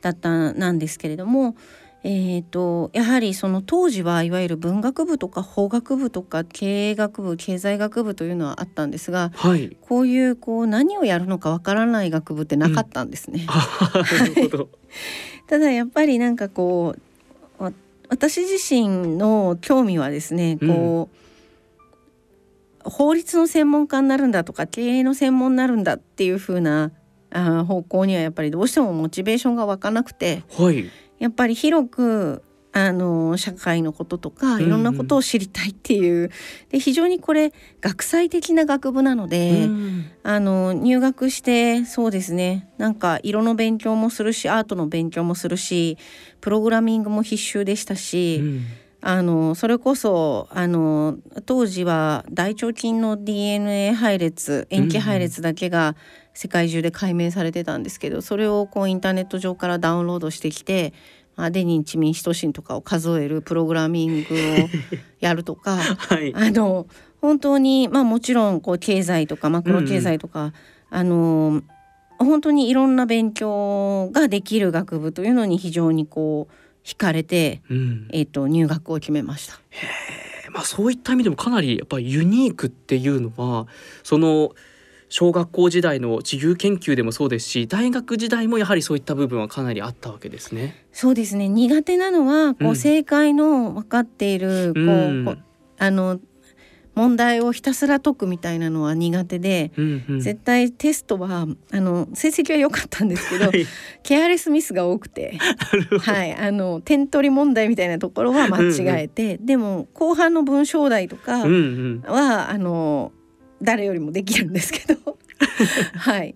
[0.00, 1.56] だったなんですけれども、うん
[2.04, 13.46] えーと、やはりその当時はいわゆる文学部とか法学部とか経営学部経済学部というのはあったんですが、はい、こういうこう何をやるのかわからない学部ってなかったんですね。
[14.52, 14.68] うん、
[15.46, 17.00] ただやっぱりなんかこう
[18.08, 26.92] 私自身の興味はですねこう、うん、法律の専門家になるんだとか経営の専門になるんだっていう風な
[27.30, 32.42] あ方向にはやっぱりどうしてもモチベーションが湧かなくて、はい、やっぱり広く
[32.74, 36.30] あの社会のこととかいろんなことを知りたいっていう、うんうん、
[36.70, 42.68] で非常にこれ学際的な学部なので、うん、あの入学してそうですね。
[42.78, 45.98] なんか色の勉強もするしアートの勉強もするし
[46.40, 48.66] プログラミングも必修でしたし、うん、
[49.02, 55.94] あのそれこそあの当時は大腸菌の DNA 配列塩基配列だけが
[56.34, 60.94] 世界中で解明されてたんですけどそれをこうインターネット上からダウンロードしてきて
[61.36, 64.68] アデニンチミンシトシンとかを数えるプログラミングを
[65.20, 66.86] やるとか、はい、あの
[67.20, 70.52] 本当にまあもちろんこう経済とかマクロ経済とか、うん、
[70.90, 71.62] あの
[72.18, 79.60] 本当にいろんな勉強ができる学部というのに非常にこう惹かれて、うん、えーと、入学を決めました。
[80.52, 83.66] まあ、そういった意味でもかなりやっぱりユニークっていうのは
[84.02, 84.52] その
[85.12, 90.86] 小学校時代の自由研究でもそうですし大学時代もやはりそういった部分はかなりあったわけですね。
[90.90, 91.50] そうですね。
[91.50, 95.44] 苦手なのはこう、正解の分かっているこう、うん、
[95.78, 96.18] あの
[96.94, 103.66] 問題をひたすら解くみたいなのは苦手で、うんうん、絶対テストはあの成績は良かったんですけど、はい、
[104.02, 105.36] ケアレスミスが多くて、
[106.00, 113.12] はい、あの点取り問題みたいなところは間違えて、うんうん、でも後半の文章題とかは、うんうん、あの
[113.62, 115.18] 誰よりもできるんですけど
[115.96, 116.34] はい。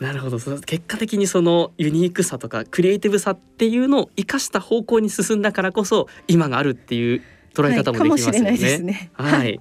[0.00, 7.22] なるほど結果的にそのユニークさとかクリエイティブさっていうのを生かした方向に進んだからこそ今があるっていう
[7.54, 8.50] 捉え方もできますよね。
[8.50, 9.60] はい、ねはい、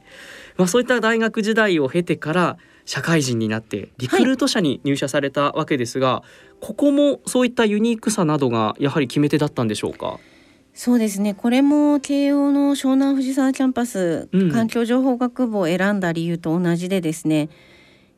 [0.58, 10.20] まあそういった大学時代を経てから社会人になってリクルート社に入社されたわけですが、はい、ここもそういったユニークさなどがやはり決め手だったんでしょうか？
[10.74, 11.34] そうですね。
[11.34, 17.50] これも慶応の湘南藤沢キャンパス、うん、環境情報学部を選んだ理由と同じでですね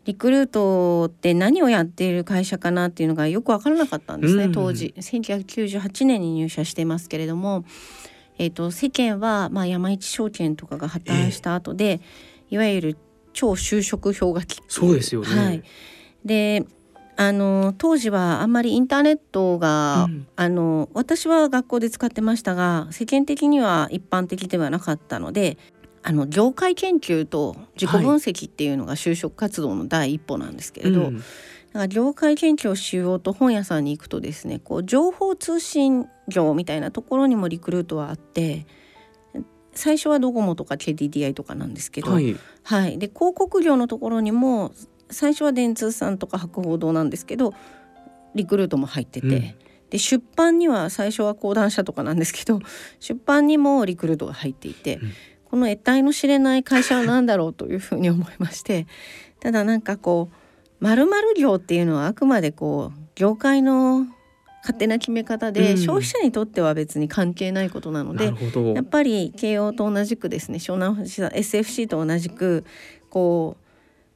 [0.06, 4.94] リクルートって何をやっている会社かなっていうのがよく分からなかったんですね、うん、当時。
[4.98, 7.65] 1998年に入社してますけれども。
[8.38, 12.98] えーと、世間は、まあ、山一証券とかが破綻した後で、えー、いわゆる
[13.34, 14.62] 超就職氷河期。
[14.68, 15.28] そうですよね。
[15.28, 15.63] はい、
[16.24, 16.65] で
[17.17, 25.58] あの当時はあんまりインターネットが、うん、あの私は学校で使ってましたが世間的には一般的ではなかったので
[26.04, 31.23] あの業界研究と自己分析っていうのが就職活動の第一歩なんですけれど、はいうん。
[31.75, 38.65] か業界研究をしようと本屋さんに行くとですねこう情報通信業みたいなところにもリクルートはあって
[39.73, 44.71] 最初はドコモとか KDDI とかなんですけど、はい、はい、で広告業のところにも
[45.10, 47.54] 最初は電通さんとか博報堂なんですけど
[48.34, 49.56] リクルートも入ってて、うん、
[49.89, 52.60] で出版には最初は講談社とかなんですけど
[53.00, 55.12] 出版にもリクルートが入っていて、うん、
[55.46, 58.88] この得体の知れない会社は何だろうというふうに思いまして
[59.39, 60.46] ただなんかこう
[61.38, 64.06] 業っていうのはあくまでこう業界の
[64.62, 68.34] 勝手な決め方で、うん、消費者にとっては別に関係ないことなので
[68.74, 72.65] やっぱり慶応と同じくですね湘南 SFC と同じく
[73.10, 73.64] こう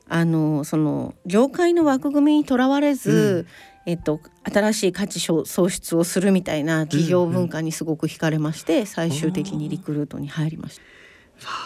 [0.09, 3.45] あのその業界の枠組みにとらわれず、
[3.85, 8.79] うん、えっと、新しい価値創出をするみたいな企業文化にすごく惹かれまして、うん。
[8.81, 10.81] うん、最終的にリクルートに入りました。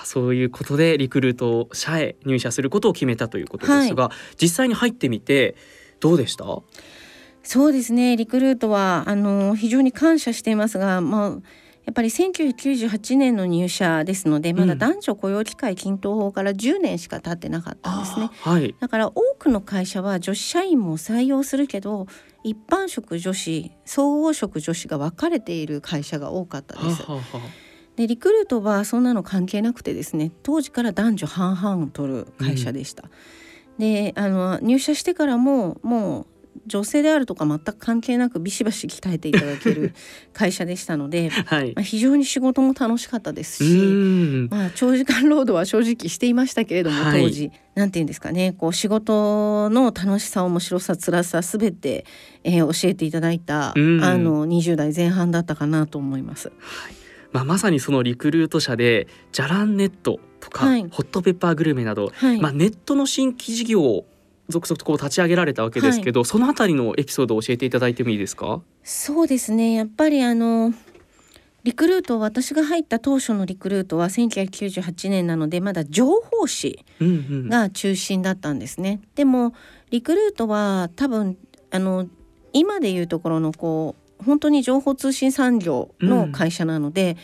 [0.06, 5.56] そういうことでリクルート社へ入社することを決めたということですが、はい、実際に入ってみて
[6.00, 6.46] どうでした？
[7.42, 8.16] そうですね。
[8.16, 11.38] リクルートはあの非常に感謝していますが、まあ、
[11.86, 22.08] やっぱり1998年の入社ですのでまだ男女雇用機会均等法から10年しか経ってなかったんですね、はい、だから多くの会社は女子社員も採用するけど
[22.44, 27.04] 一般職女子総合職女子が分かれている会社が多かったです。
[27.04, 27.40] ははは
[27.96, 33.04] でリクルートはそんなの関係なくてですね当時から男女半々を取る会社でした。
[33.04, 36.33] うん、であの入社してからももう
[36.66, 39.94] 女性であるとか全く関係なくビシバシ鍛えていただける
[40.34, 52.06] 会社でしたので、 はい、まあ、非常に仕事も楽しかったですし、まあ、長時間労働は正直していましたけれども当時、はい、なんて言うんですかねこう仕事の楽しさ面白さ辛さすべて、
[52.44, 56.52] えー、教えていただいたあの20代前半だったかなと思います。
[56.60, 56.94] はい。
[57.34, 64.06] まあ、まさにそのリクルート社でじゃらんネットとか、はい、ホットペッパーグルメなど、はい、まあ、ネットの新規事業を
[64.50, 68.62] 続々とこう立ち上げられたわけですけど、はい、そのあたりのエピソードを教えていただいてもいいですか？
[68.84, 69.74] そうですね。
[69.74, 70.74] やっぱりあの
[71.64, 78.90] リクルート私が入った当初のリクルートは1998年なのでまだ情報誌が中心だったんですね。
[78.90, 79.54] うんうん、でも
[79.90, 81.38] リクルートは多分
[81.72, 82.08] あの
[82.52, 87.18] 今でいうところのこう本当に情報通信産業の会社なので、うん、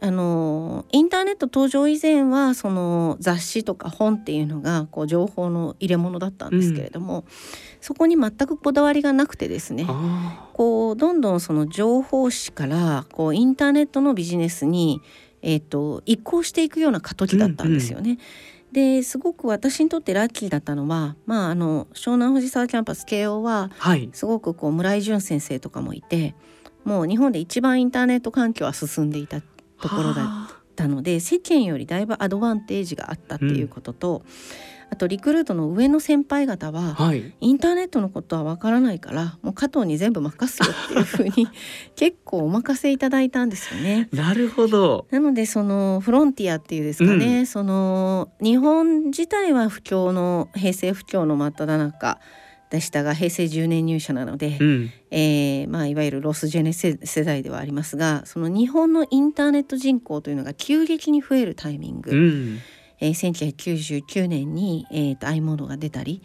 [0.00, 7.24] あのインターネット登場以前はその雑誌とか本っていうのがこう情報の入れ物だったんですけれども、うん、
[7.80, 9.86] そこに全くこだわりがなくてですね
[10.52, 15.00] こうどんどんその情報誌からこうインターネットのビジネスに、
[15.42, 18.10] えーと、移行していくような過渡期だったんですよね。
[18.10, 18.18] うんうん。
[18.74, 23.70] ですごく私にとってラッキーだったのは、まあ、あの湘南藤沢キャンパス慶応は
[24.12, 26.34] すごくこう村井淳先生とかもいて
[26.82, 29.40] もう日本で一番インターネット環境は進んでいた
[29.88, 30.26] ところだっ
[30.74, 34.32] たので世間よりだいぶアドバンテージがあったっていうことと、うん。
[34.90, 41.48] あとリクルートの上の先輩方は、はい、インターネットのことはわからないからもう加藤に全部任すよっていうふうに
[41.96, 44.08] 結構お任せいただいたんですよね。
[44.12, 45.06] なるほど。
[45.10, 52.20] なのでそのフロンティアっていうですかね、うん、その日本自体は不況の平成不況の真っ只中
[52.70, 62.10] でしたが平成10年入社なので、うん、えー、まあ、いわゆるロスジェネ世代ではありますがその日本のインターネット人口というのが急激に増えるタイミング。
[62.10, 62.58] うん
[63.00, 66.22] えー、1999年に、えーと、と i モードが出たり、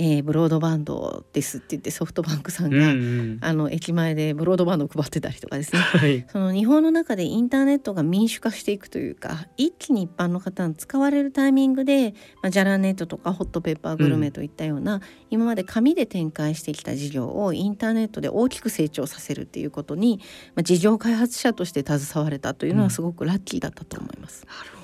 [0.00, 2.86] えー、ブロードバンドですって言ってソフトバンクさんが、うんう
[3.34, 20.20] ん、あの駅前でブロードバンドを配ってたりとかですね、はい、その日本の中でインターネットが民主化していくというか一気に一般の方に使われるタイミングで、まあ、ジャラネットとかホットペッパーグルメといったような、うん、今まで紙で展開してきた事業をインターネットで大きく成長させるっていうことに、
[20.54, 24.46] まあ、事業開発者として携われたというのはすごくラッキーだったと思います。
[24.76, 24.77] うん、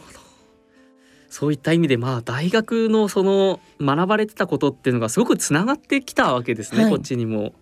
[1.34, 7.54] そういった意味でまあ大学のその学ばれてたことっていうのがすごくつながってきたわけですね、はい、こっちにも。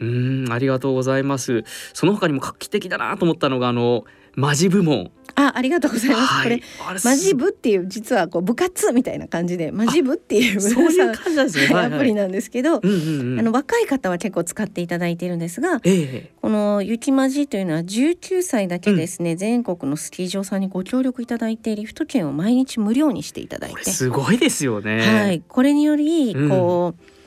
[0.00, 1.64] うんありがとうございます。
[1.92, 4.04] その他にも画期的だなと思ったのがあの
[4.36, 6.22] マジ部門あ、ありがとうございます。
[6.22, 6.62] はい、これ
[7.04, 11.78] マジ部っていう実はこう部活みたいな感じでマジ部っていうそういう感じなんですね。
[11.78, 25.22] アプリなんですけど、あの若い方は結構使っていただいているんですが、えこの雪まじというのは19歳だけですね、うん、全国のスキー場さんにご協力いただいてリフト券を毎日無料にしていただいて、すごいですよね。
[25.22, 27.00] はい、これによりこう。
[27.00, 27.18] うん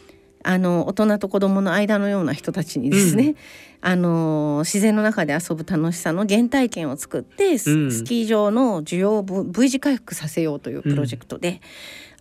[0.44, 3.36] あの大人と子供の間のような人たちにですね、うん、
[3.82, 7.60] あの自然の中で遊ぶ楽しさの原体験を作って、うん、
[7.92, 11.50] スキー場の需要を V 字回復させようというプロジェクトで、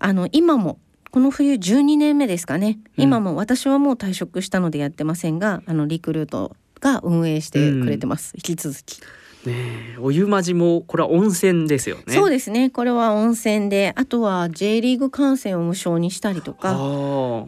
[0.00, 0.78] うん、あの今も
[1.10, 9.00] この冬12年目ですかね、今も私はもう退職したのでやってませんがあのリクルートが運営してくれてます、引き続き。
[9.46, 12.14] ねお湯まじもこれは温泉ですよね。
[12.14, 12.70] そうですね。
[12.70, 16.70] これは温泉で、あとは J リーグ観戦を無償にしたりとか、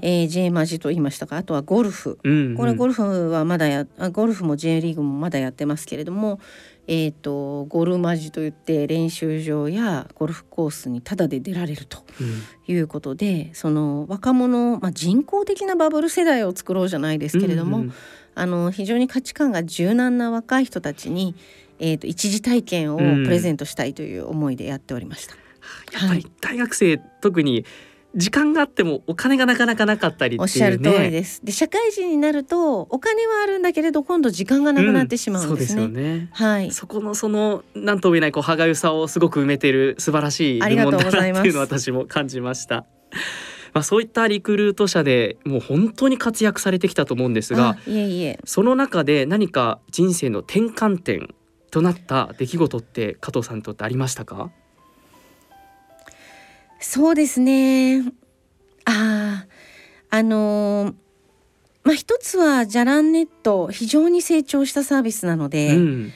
[0.02, 2.18] えー、J マジと言いましたか、あとはゴルフ。
[2.22, 6.40] うんうん、これゴルフはまだや、ゴルフも J リーグもまだやってますけれども、
[6.88, 12.02] えーと、ゴルマジといって練習場やゴルフコースにタダで出られると
[12.66, 17.92] いうことで、うん、その若者、まあ、人工的なバブル世代を作ろうじゃないですけれども、うんうん、
[18.34, 21.36] あの非常に価値観が柔軟な若い人たちに
[21.82, 25.34] えーと、一時体験をプレゼントしたいという思いでやっておりました。
[25.34, 27.66] うん、やっぱり大学生、はい、特に
[28.14, 31.44] 時間があってもお金がなかなかなかったり、ね、おっしゃる通りです。
[31.44, 35.82] で社会人になるとお金はあるんだけれど今度時間がなくなってしまうんですね。
[35.82, 36.70] うん、すねはい。
[36.70, 42.86] そこのその何とも言えないこう歯がゆさをすごく埋めている素晴らしい部門だなっていうのを私も感じました。
[43.72, 51.34] まあ、そういったリクルート社でもう本当に活躍されてきたと思うんですがいえいえその中で何か人生の転換点
[51.72, 54.50] となった出来事って加藤さんにとってありましたか？
[56.78, 58.02] そうですね。
[58.84, 59.46] あ
[60.10, 60.94] あの
[61.82, 66.12] まあ一つはじゃらんネット非常に成長したサービスなので、うん、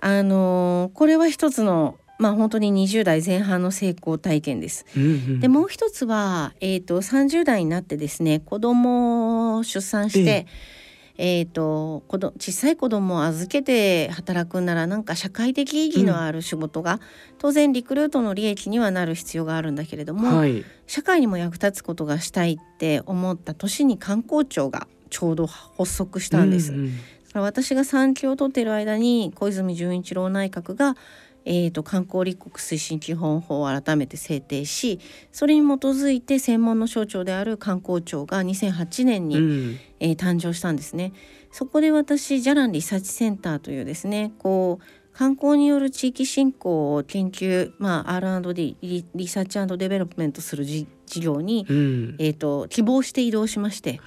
[0.00, 4.84] あのこれは一つのまあ本当に20代前半の成功体験です。
[4.94, 10.79] うんうん、でもう一つは、えーと、と30代になってですね子供を出産して、えー
[11.22, 17.00] えーと、子ど小さい子供を預けて働くならなんか社会的意義のある仕事が、うん、
[17.36, 26.72] 当然リクルートの利益にはなる必要があるんだけれども、はい、社会にも役立つことがしたいって思った年に観光庁がちょうど発足したんです。
[26.72, 26.90] うん
[27.34, 30.96] うん、私が産休を取っている間に小泉純一郎内閣が
[31.44, 35.00] えーと、観光立国推進基本法を改めて制定し
[35.32, 41.12] それに基づいて専門の省庁である観光庁が2008年に、うん、えー、誕生したんですね。
[41.52, 50.86] そこで私ジャランリサーチセンターというですねこう観光による地域振興を研究、まあ、R&D リ research development する事
[51.20, 54.00] 業に、うん、えーと、希望して異動しまして、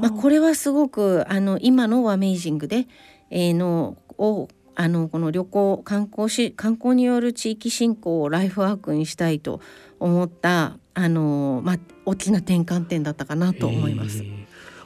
[0.00, 2.86] まあ、これはすごくあの今の amazing で、
[3.30, 9.60] えー、のをあのこの旅行観光し観光による地域振興をライフワークにしたいと
[10.00, 14.24] 思ったあの、まあ、大きな転換点だったかなと思います。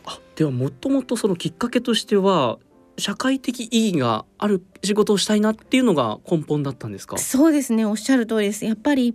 [0.05, 2.59] あではもともとそのきっかけとしては
[2.99, 7.19] 社会的意義がある仕事をしたいなっていうのが根本だったんですか？
[7.19, 7.85] そうですね。
[7.85, 8.65] おっしゃる通りです。
[8.65, 9.13] やっぱり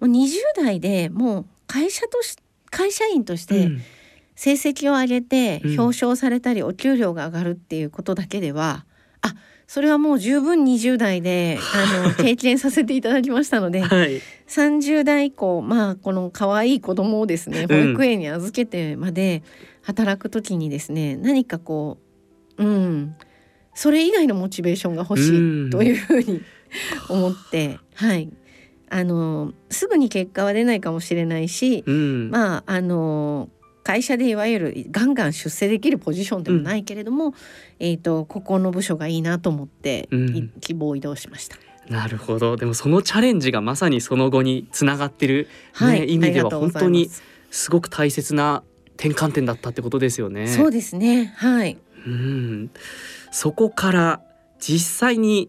[0.00, 2.36] もう20代でもう会社とし
[2.70, 3.70] 会社員として
[4.34, 8.84] 成績を上げて表彰されたりお給料が上がるっていうことだけでは、
[9.24, 9.34] うん、あ
[9.66, 19.42] それはもう十分20代であの 経験させていただきましたので、はい、30代以降まあこの可愛い子供をですね保育園に預けてまで
[19.82, 21.98] 働く時にですね、うん、何かこ
[22.58, 23.16] ううん
[23.74, 26.40] それ以外のモチベーションが欲しいというふうに
[27.10, 28.30] 思って、はい。
[28.88, 33.50] あのすぐに結果は出ないかもしれないし、うん、まああの
[33.86, 37.34] 会社でいわゆるガンガン出世できるポジションでもないけれども、うん、
[37.78, 41.56] えーと、ここの部署がいいなと思って、うん、希望移動しました。
[41.88, 42.56] なるほど。
[42.56, 45.46] でもそのチャレンジがまさにその後につながってる、
[45.80, 47.08] ね、はい、意味では本当に
[47.52, 48.64] すごく大切な
[48.96, 50.48] 転換点だったってことですよね。
[50.48, 51.32] そうですね。
[51.36, 51.78] はい。
[52.08, 52.70] うん。
[53.30, 54.20] そこから
[54.58, 55.48] 実際に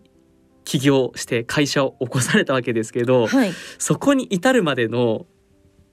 [0.63, 5.25] 起業して会社を起こされたわけですけど、はい、そこに至るまでの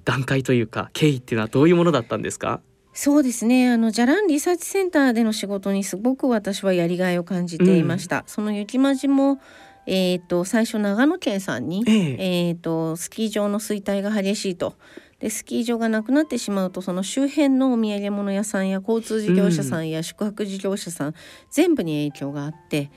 [0.05, 2.61] 段階というか経緯っていうのはどういうものだったんですか？
[2.92, 3.70] そうですね。
[3.70, 8.18] あのじゃらんリサーチセンターでの仕事にすごく私はやりがいを感じていました。
[8.18, 9.40] うん、その雪まじも
[9.86, 12.16] えーと、最初長野県さんに、えー、
[12.48, 14.76] えーとスキー場の衰退が激しいと。
[15.18, 21.14] でスキー場がなくなってしまうとその周辺のお土産物屋さんや交通事業者さんや宿泊事業者さん、うん、
[21.50, 22.90] 全部に影響があって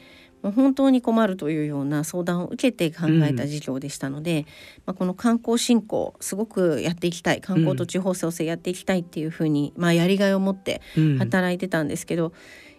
[0.48, 4.46] もう本当に困るというような相談を受けて考えた事業でしたので、うん、
[4.86, 10.82] まあ、この観光振興すごくやっていきたい観光と地方創生やっていきたいっていうふうに、まあ、やりがいを持って
[11.20, 12.32] 働いてたんですけど、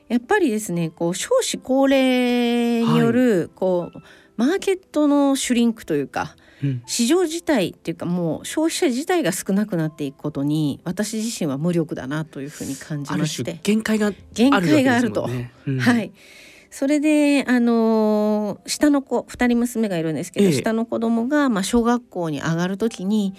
[0.09, 3.99] やっぱりですねこう少子高齢による、こう
[4.39, 6.37] マーケットのシュリンクというか、
[6.87, 13.61] 市場自体っていうかもう消費者自体が少なくなっていくことに私自身は無力だなというふうに感じまして。
[13.63, 15.29] 限界が限界があると、
[15.67, 16.13] うん、はい
[16.71, 23.35] それであの下の子2人娘がいるんですけど、ええ、下の子供がまあ小学校に上がる時に、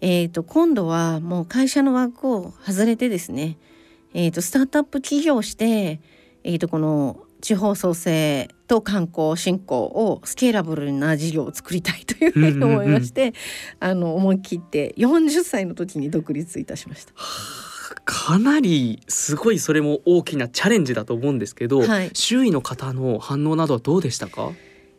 [0.00, 3.58] えー、と今度はもう会社の枠を外れてですね、
[4.12, 6.00] えー、とスタートアップ起業して、
[6.42, 13.34] えー、とこの地方創生と観光振興をスケーラブルな事業を作りたいというふうに思いまして、
[13.80, 17.12] あの思い切って40歳の時に独立いたしました。
[18.04, 24.52] かなりすごいそれも大きなチャレンジだと思うんですけど、はい、周囲の方の反応などはどうでしたか？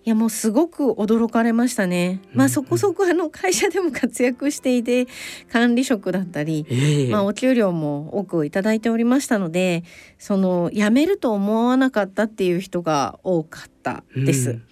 [0.04, 2.22] いやもうすごく驚かれましたね。
[2.32, 5.08] まあそこそこあの会社でも活躍していて
[5.52, 9.84] 管理職だったり、えー、まあお給料も多くいただいておりましたので、
[10.20, 14.52] その辞めると思わなかったっていう人が多かったです。
[14.52, 14.64] うん、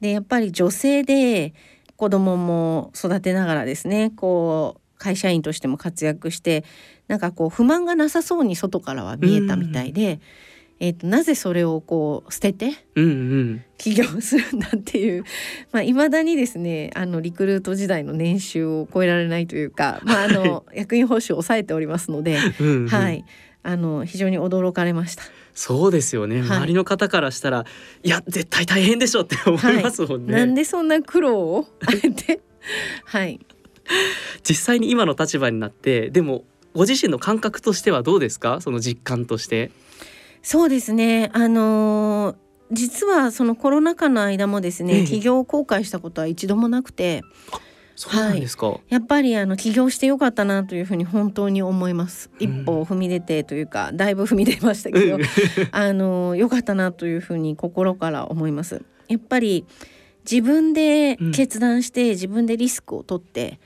[0.00, 1.54] でやっぱり女性で
[1.96, 6.64] 子供も育てながらですね、こう会社員としても活躍して
[7.08, 10.12] なんかこう不満がなさそうに外からは見えたみたいで。
[10.12, 10.20] うん。
[10.80, 12.72] えーと、なぜそれをこう捨てて
[13.78, 15.24] 起業するんだっていう
[15.82, 23.24] い まあ、だにですねあのリクルート時代の年収を超えられないというか、まあ、あの 役員報酬を抑えておりますのでうん、はい、
[23.64, 25.24] あの非常に驚かれました。
[25.52, 27.64] そうですよね、はい、周りの方からしたら
[28.04, 30.32] いや絶対大変でしょって思いますもんね。
[30.32, 32.40] はい、なんでそんな苦労をあえて？
[33.04, 33.40] はい。
[34.48, 36.44] 実際に今の立場になってでも
[36.78, 38.60] ご自身の感覚としてはどうですか？
[38.60, 39.72] その実感として。
[40.42, 42.36] そうですねあのー、
[42.70, 47.22] 実はそのコロナ禍の間もですね、ええ、起業を後悔したことは一度もなくて。
[47.96, 52.30] そうなんですか、はい、やっぱりあの起業してよかったなというふうに本当に思います。
[52.38, 55.18] 一歩踏み出てというか、だいぶ踏み出ましたけど、
[55.72, 58.82] あの良かったなというふうに心から思います。
[59.08, 59.66] やっぱり
[60.30, 63.58] 自分で決断して、うん、自分でリスクを取って、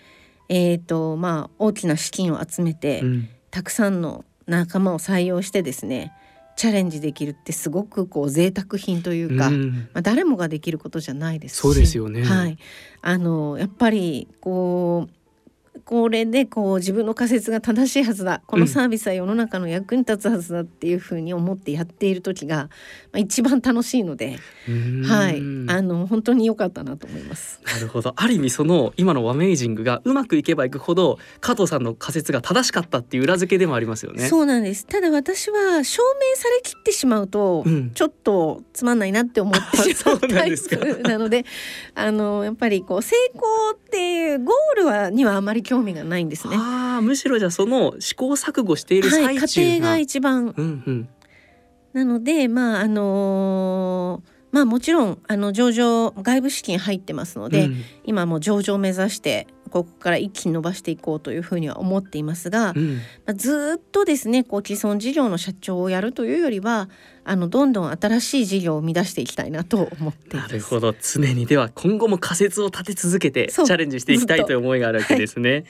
[0.53, 6.13] えっ、ー、とまあ大きな資金を集めて、うん、たくさんの仲間を採用してですね。
[6.55, 11.59] チャレンジできるってすごくこう贅沢品というか、うん、まあ、誰もができることじゃないですし。
[11.61, 12.59] そうですよね、はい、
[13.01, 15.22] あのやっぱりこう
[15.85, 18.43] これでこう自分の仮説が正しいはずだ。
[18.47, 22.69] このサービスは世の中の役に立つはずだっていうふうに思ってやっている時が、
[23.13, 24.39] まあ、一番楽しいので、
[25.07, 27.61] はい、あの本当に良かったなと思います。
[27.65, 28.13] なるほど。
[28.17, 34.29] ある意味その今のワメイジングがうまくいけばいくほど加藤さんの仮説が正しかったっていう裏付けでもありますよね。
[34.29, 34.87] そうなんです。
[34.87, 41.45] ただ私は証明されきってしまうと、うん、ちょっとつまんないなって思ってしまうタイプなので
[41.95, 43.43] あのやっぱりこう成功
[43.75, 46.57] っていうゴールはにはあまり興味がないんですね。
[46.59, 51.09] あむしろじゃあその試行錯誤している最中が、はい、家庭が一番、うんうん、
[51.93, 66.91] なのでまああのーまあもちろんあの上場外部資金入ってますので、うん、今も上場を目指してここから一気に伸ばしていこうというふうには思っていますが、うん、まあ、ずっとですねこう既存事業の社長をやるというよりは
[67.25, 70.95] あのどんどん新しい事業を生み出していきたいなと思ってなるほど。
[71.01, 75.65] 常にでは今後も仮説を立て続けて チャレンジしていきたいという思いがあるわけですね。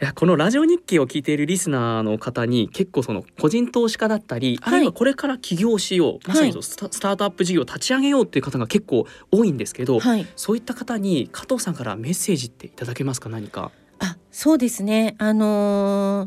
[0.00, 0.04] い。
[0.04, 13.28] やこのラジオ日記を聞いているリスナーの方に結構その個人投資家だったり、はい、あるいはこれから起業しようまさにスタ,、スタートアップ事業を立ち上げようっていう方が結構多いんですけど、はい、そういった方に加藤さんからメッセージっていただけますか？
[13.28, 13.70] 何か。
[14.00, 15.14] あそうですね。
[15.18, 16.26] あの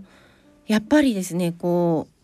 [0.67, 2.14] ー、やっぱりですねこう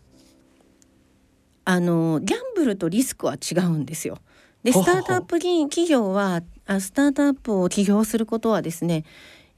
[1.64, 4.18] あのギャンブルとリスクは違うんですよ。
[4.62, 9.04] でスタートアップ企業はあスタートアップを起業することはですね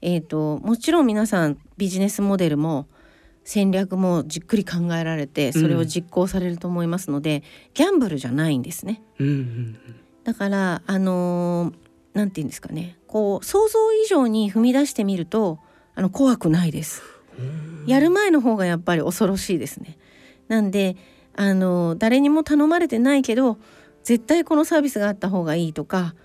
[0.07, 2.87] えーと、もちろん皆さんビジネスモデルも
[3.43, 7.41] 戦略もじっくり考えられてそれを実行されると思いますので、うん、
[7.73, 9.01] ギャンブルじゃないんですね。
[9.19, 9.77] うんうんうん、
[10.23, 11.73] だからあの
[12.13, 15.57] なんて言うんですかねこう想像以上に踏み出してみると
[15.95, 17.01] あの怖くないです。
[17.87, 19.97] やる前の方がやっぱり恐ろしいですね。
[20.47, 20.97] なんで
[21.37, 23.57] あの誰にも頼まれてないけど
[24.03, 26.15] 絶対このサービスがあった方がいいとか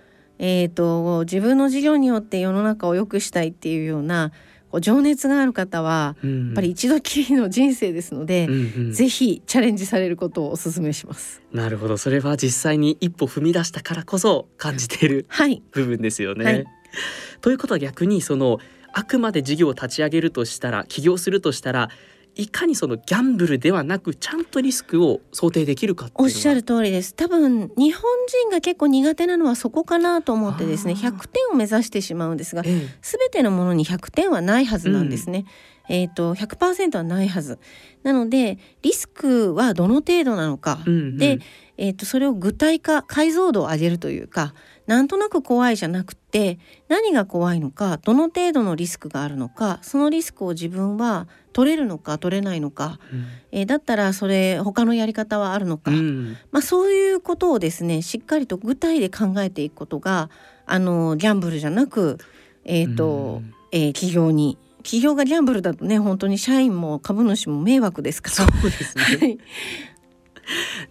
[0.43, 4.31] えーと、自分の事業によって世の中を良くしたいっていうような
[4.79, 11.43] 情熱がある方は、やっぱり一度きりの人生ですので、うんうん、ぜひチャレンジされることをお勧めします。
[11.53, 11.97] なるほど。
[11.97, 16.45] それは実際に一歩踏み出したからこそ感じている、 はい、部分ですよね。
[16.45, 16.65] はい、
[17.41, 18.57] ということは逆にその
[18.93, 21.89] あくまで事業を立ち上げるとしたら起業するとしたら
[22.41, 27.13] いかにそのギャンブルではなくちゃんとリスクを想定できるかおっしゃる通りです。
[27.13, 32.71] 多分日本人が結構苦手なのはそこかなと思ってですね100点を目指してしまうんですが、ええ、
[33.01, 35.39] 全てのものに100点はないはずなんですね。
[35.39, 35.45] うん、
[35.91, 37.59] えーと、と100%はないはず。
[38.03, 41.39] なのでリスクはどの程度なのか、うんうん、で、
[41.77, 44.53] えーとそれを具体化解像度を上げるというか
[44.87, 60.29] なんとなく怖いじゃなくて何が怖いのかどの程度のリスクがあるのかそのリスクを自分は取れるのか取れないのか、うん、えー、だったらそれ他のやり方はあるのか、うん、まあ、そういうことをですねしっかりと具体で考えていくことが
[60.65, 62.17] あのギャンブルじゃなく、
[62.65, 68.35] えーと、うん、えー、企業に企業がギャンブルだとね本当に社員も株主も迷惑ですから。
[68.35, 69.37] そうですね、はい、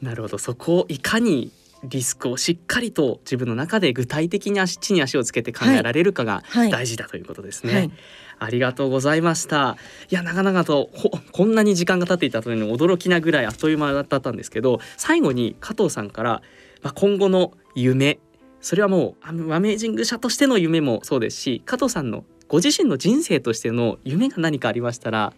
[0.02, 1.50] なるほどそこをいかに
[1.84, 7.72] リスクをしっかりと自分の中で具体的に足地に足をつけて考えられるかが大事だということですね。
[7.72, 7.92] はいはい
[8.40, 9.76] ありがとうございました。
[10.10, 10.88] いや、なかなかと
[11.30, 16.42] こんなに時間が経っていたというのに驚きなぐらいあっという間だったんですけど、最後に加藤さんから、
[16.82, 18.18] まあ、今後の夢、
[18.62, 25.32] それはもうアメージング社としての夢もそうですし、加藤さんのご自身の人生としての夢が何かありましたら、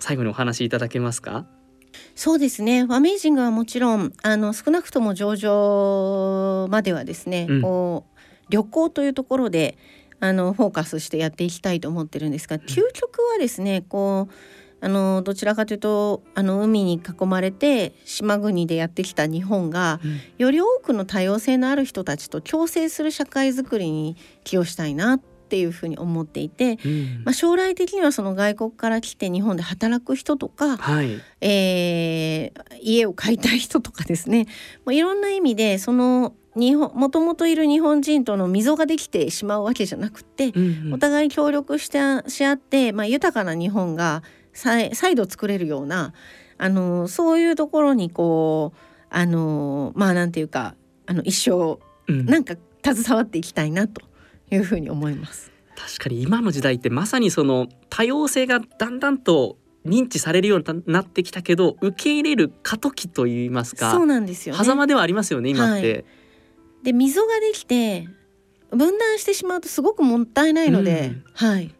[0.00, 1.46] 最後にお話しいただけますか？
[2.16, 2.86] そうですね。
[2.88, 8.20] アメージングはもちろんあの少なくとも上場まではですね、うん、こう
[8.50, 9.78] 旅行というところで
[10.18, 14.34] あのフォーカスしてやっていきたいと思ってるんですが究極はですねこう
[14.84, 25.20] あのどちらかというとあの海に囲まれて島国でやってきた日本が、うん、より多くの多様性のある人たちと共生する社会づくりに寄与したいな
[25.50, 34.46] っていうふうに思っていて、うん、まあ、将来的にはその外国から来て日本で働く人とか、はい、えー、家を買いたい人とかですね、
[34.84, 41.98] まあ、いろんな意味でその日本もともといる日本人との溝ができてしまうわけじゃなくて、うんうん、お互い協力して
[42.30, 44.22] し合って、まあ、豊かな日本が
[44.52, 46.12] 再度作れるような
[46.58, 48.78] あのそういうところにこう
[49.10, 50.76] あのまあなんていうか
[51.06, 54.09] あの一生、なんか携わっていきたいなと
[54.50, 55.50] いうふうに思います。
[55.76, 65.92] 確かに今の時代ってまさにその多様性がだんだんと認知されるようになってきたけど受け入れる過渡期といいますかそうなんですよ、ね、狭間ではありますよね今って。
[65.92, 66.04] はい、
[66.84, 68.08] で溝ができて
[68.70, 71.74] 分断してしまうとすごくもったいないので、うん、はい。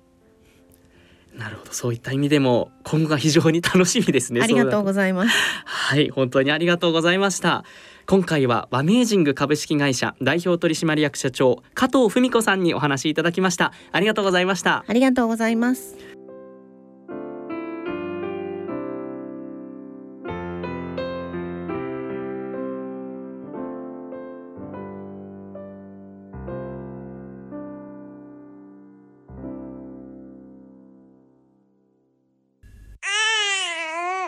[1.36, 1.72] なるほど。
[1.72, 5.30] そういった意味でも今後が非常に楽しみですねありがとうございます。
[5.64, 7.64] はい本当にありがとうございました
[8.10, 13.72] 今回はワメージング株式会社代表取締役社長加藤文子さんにお話しいただきました。
[13.92, 14.84] ありがとうございました。
[14.84, 15.96] ありがとうございます。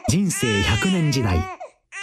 [0.08, 1.40] 人生100年時代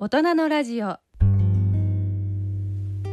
[0.00, 0.96] 大人のラジオ。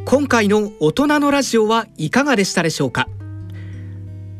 [0.05, 3.07] 今回の大人のラジオはいかがでしたでしょうか？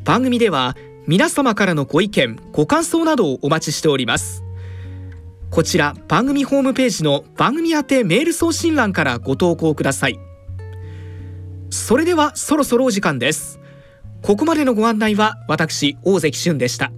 [0.03, 0.75] 番組では
[1.07, 4.43] 皆様からのご意見ご感想などをお待ちしております。
[5.49, 10.19] こちら番組ホームページの番組宛てメール送信欄からご投稿ください。
[11.71, 13.59] それではそろそろお時間です。
[14.21, 16.91] ここまでのご案内は私大関俊でした。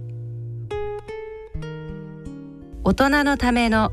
[2.84, 3.92] 大人のための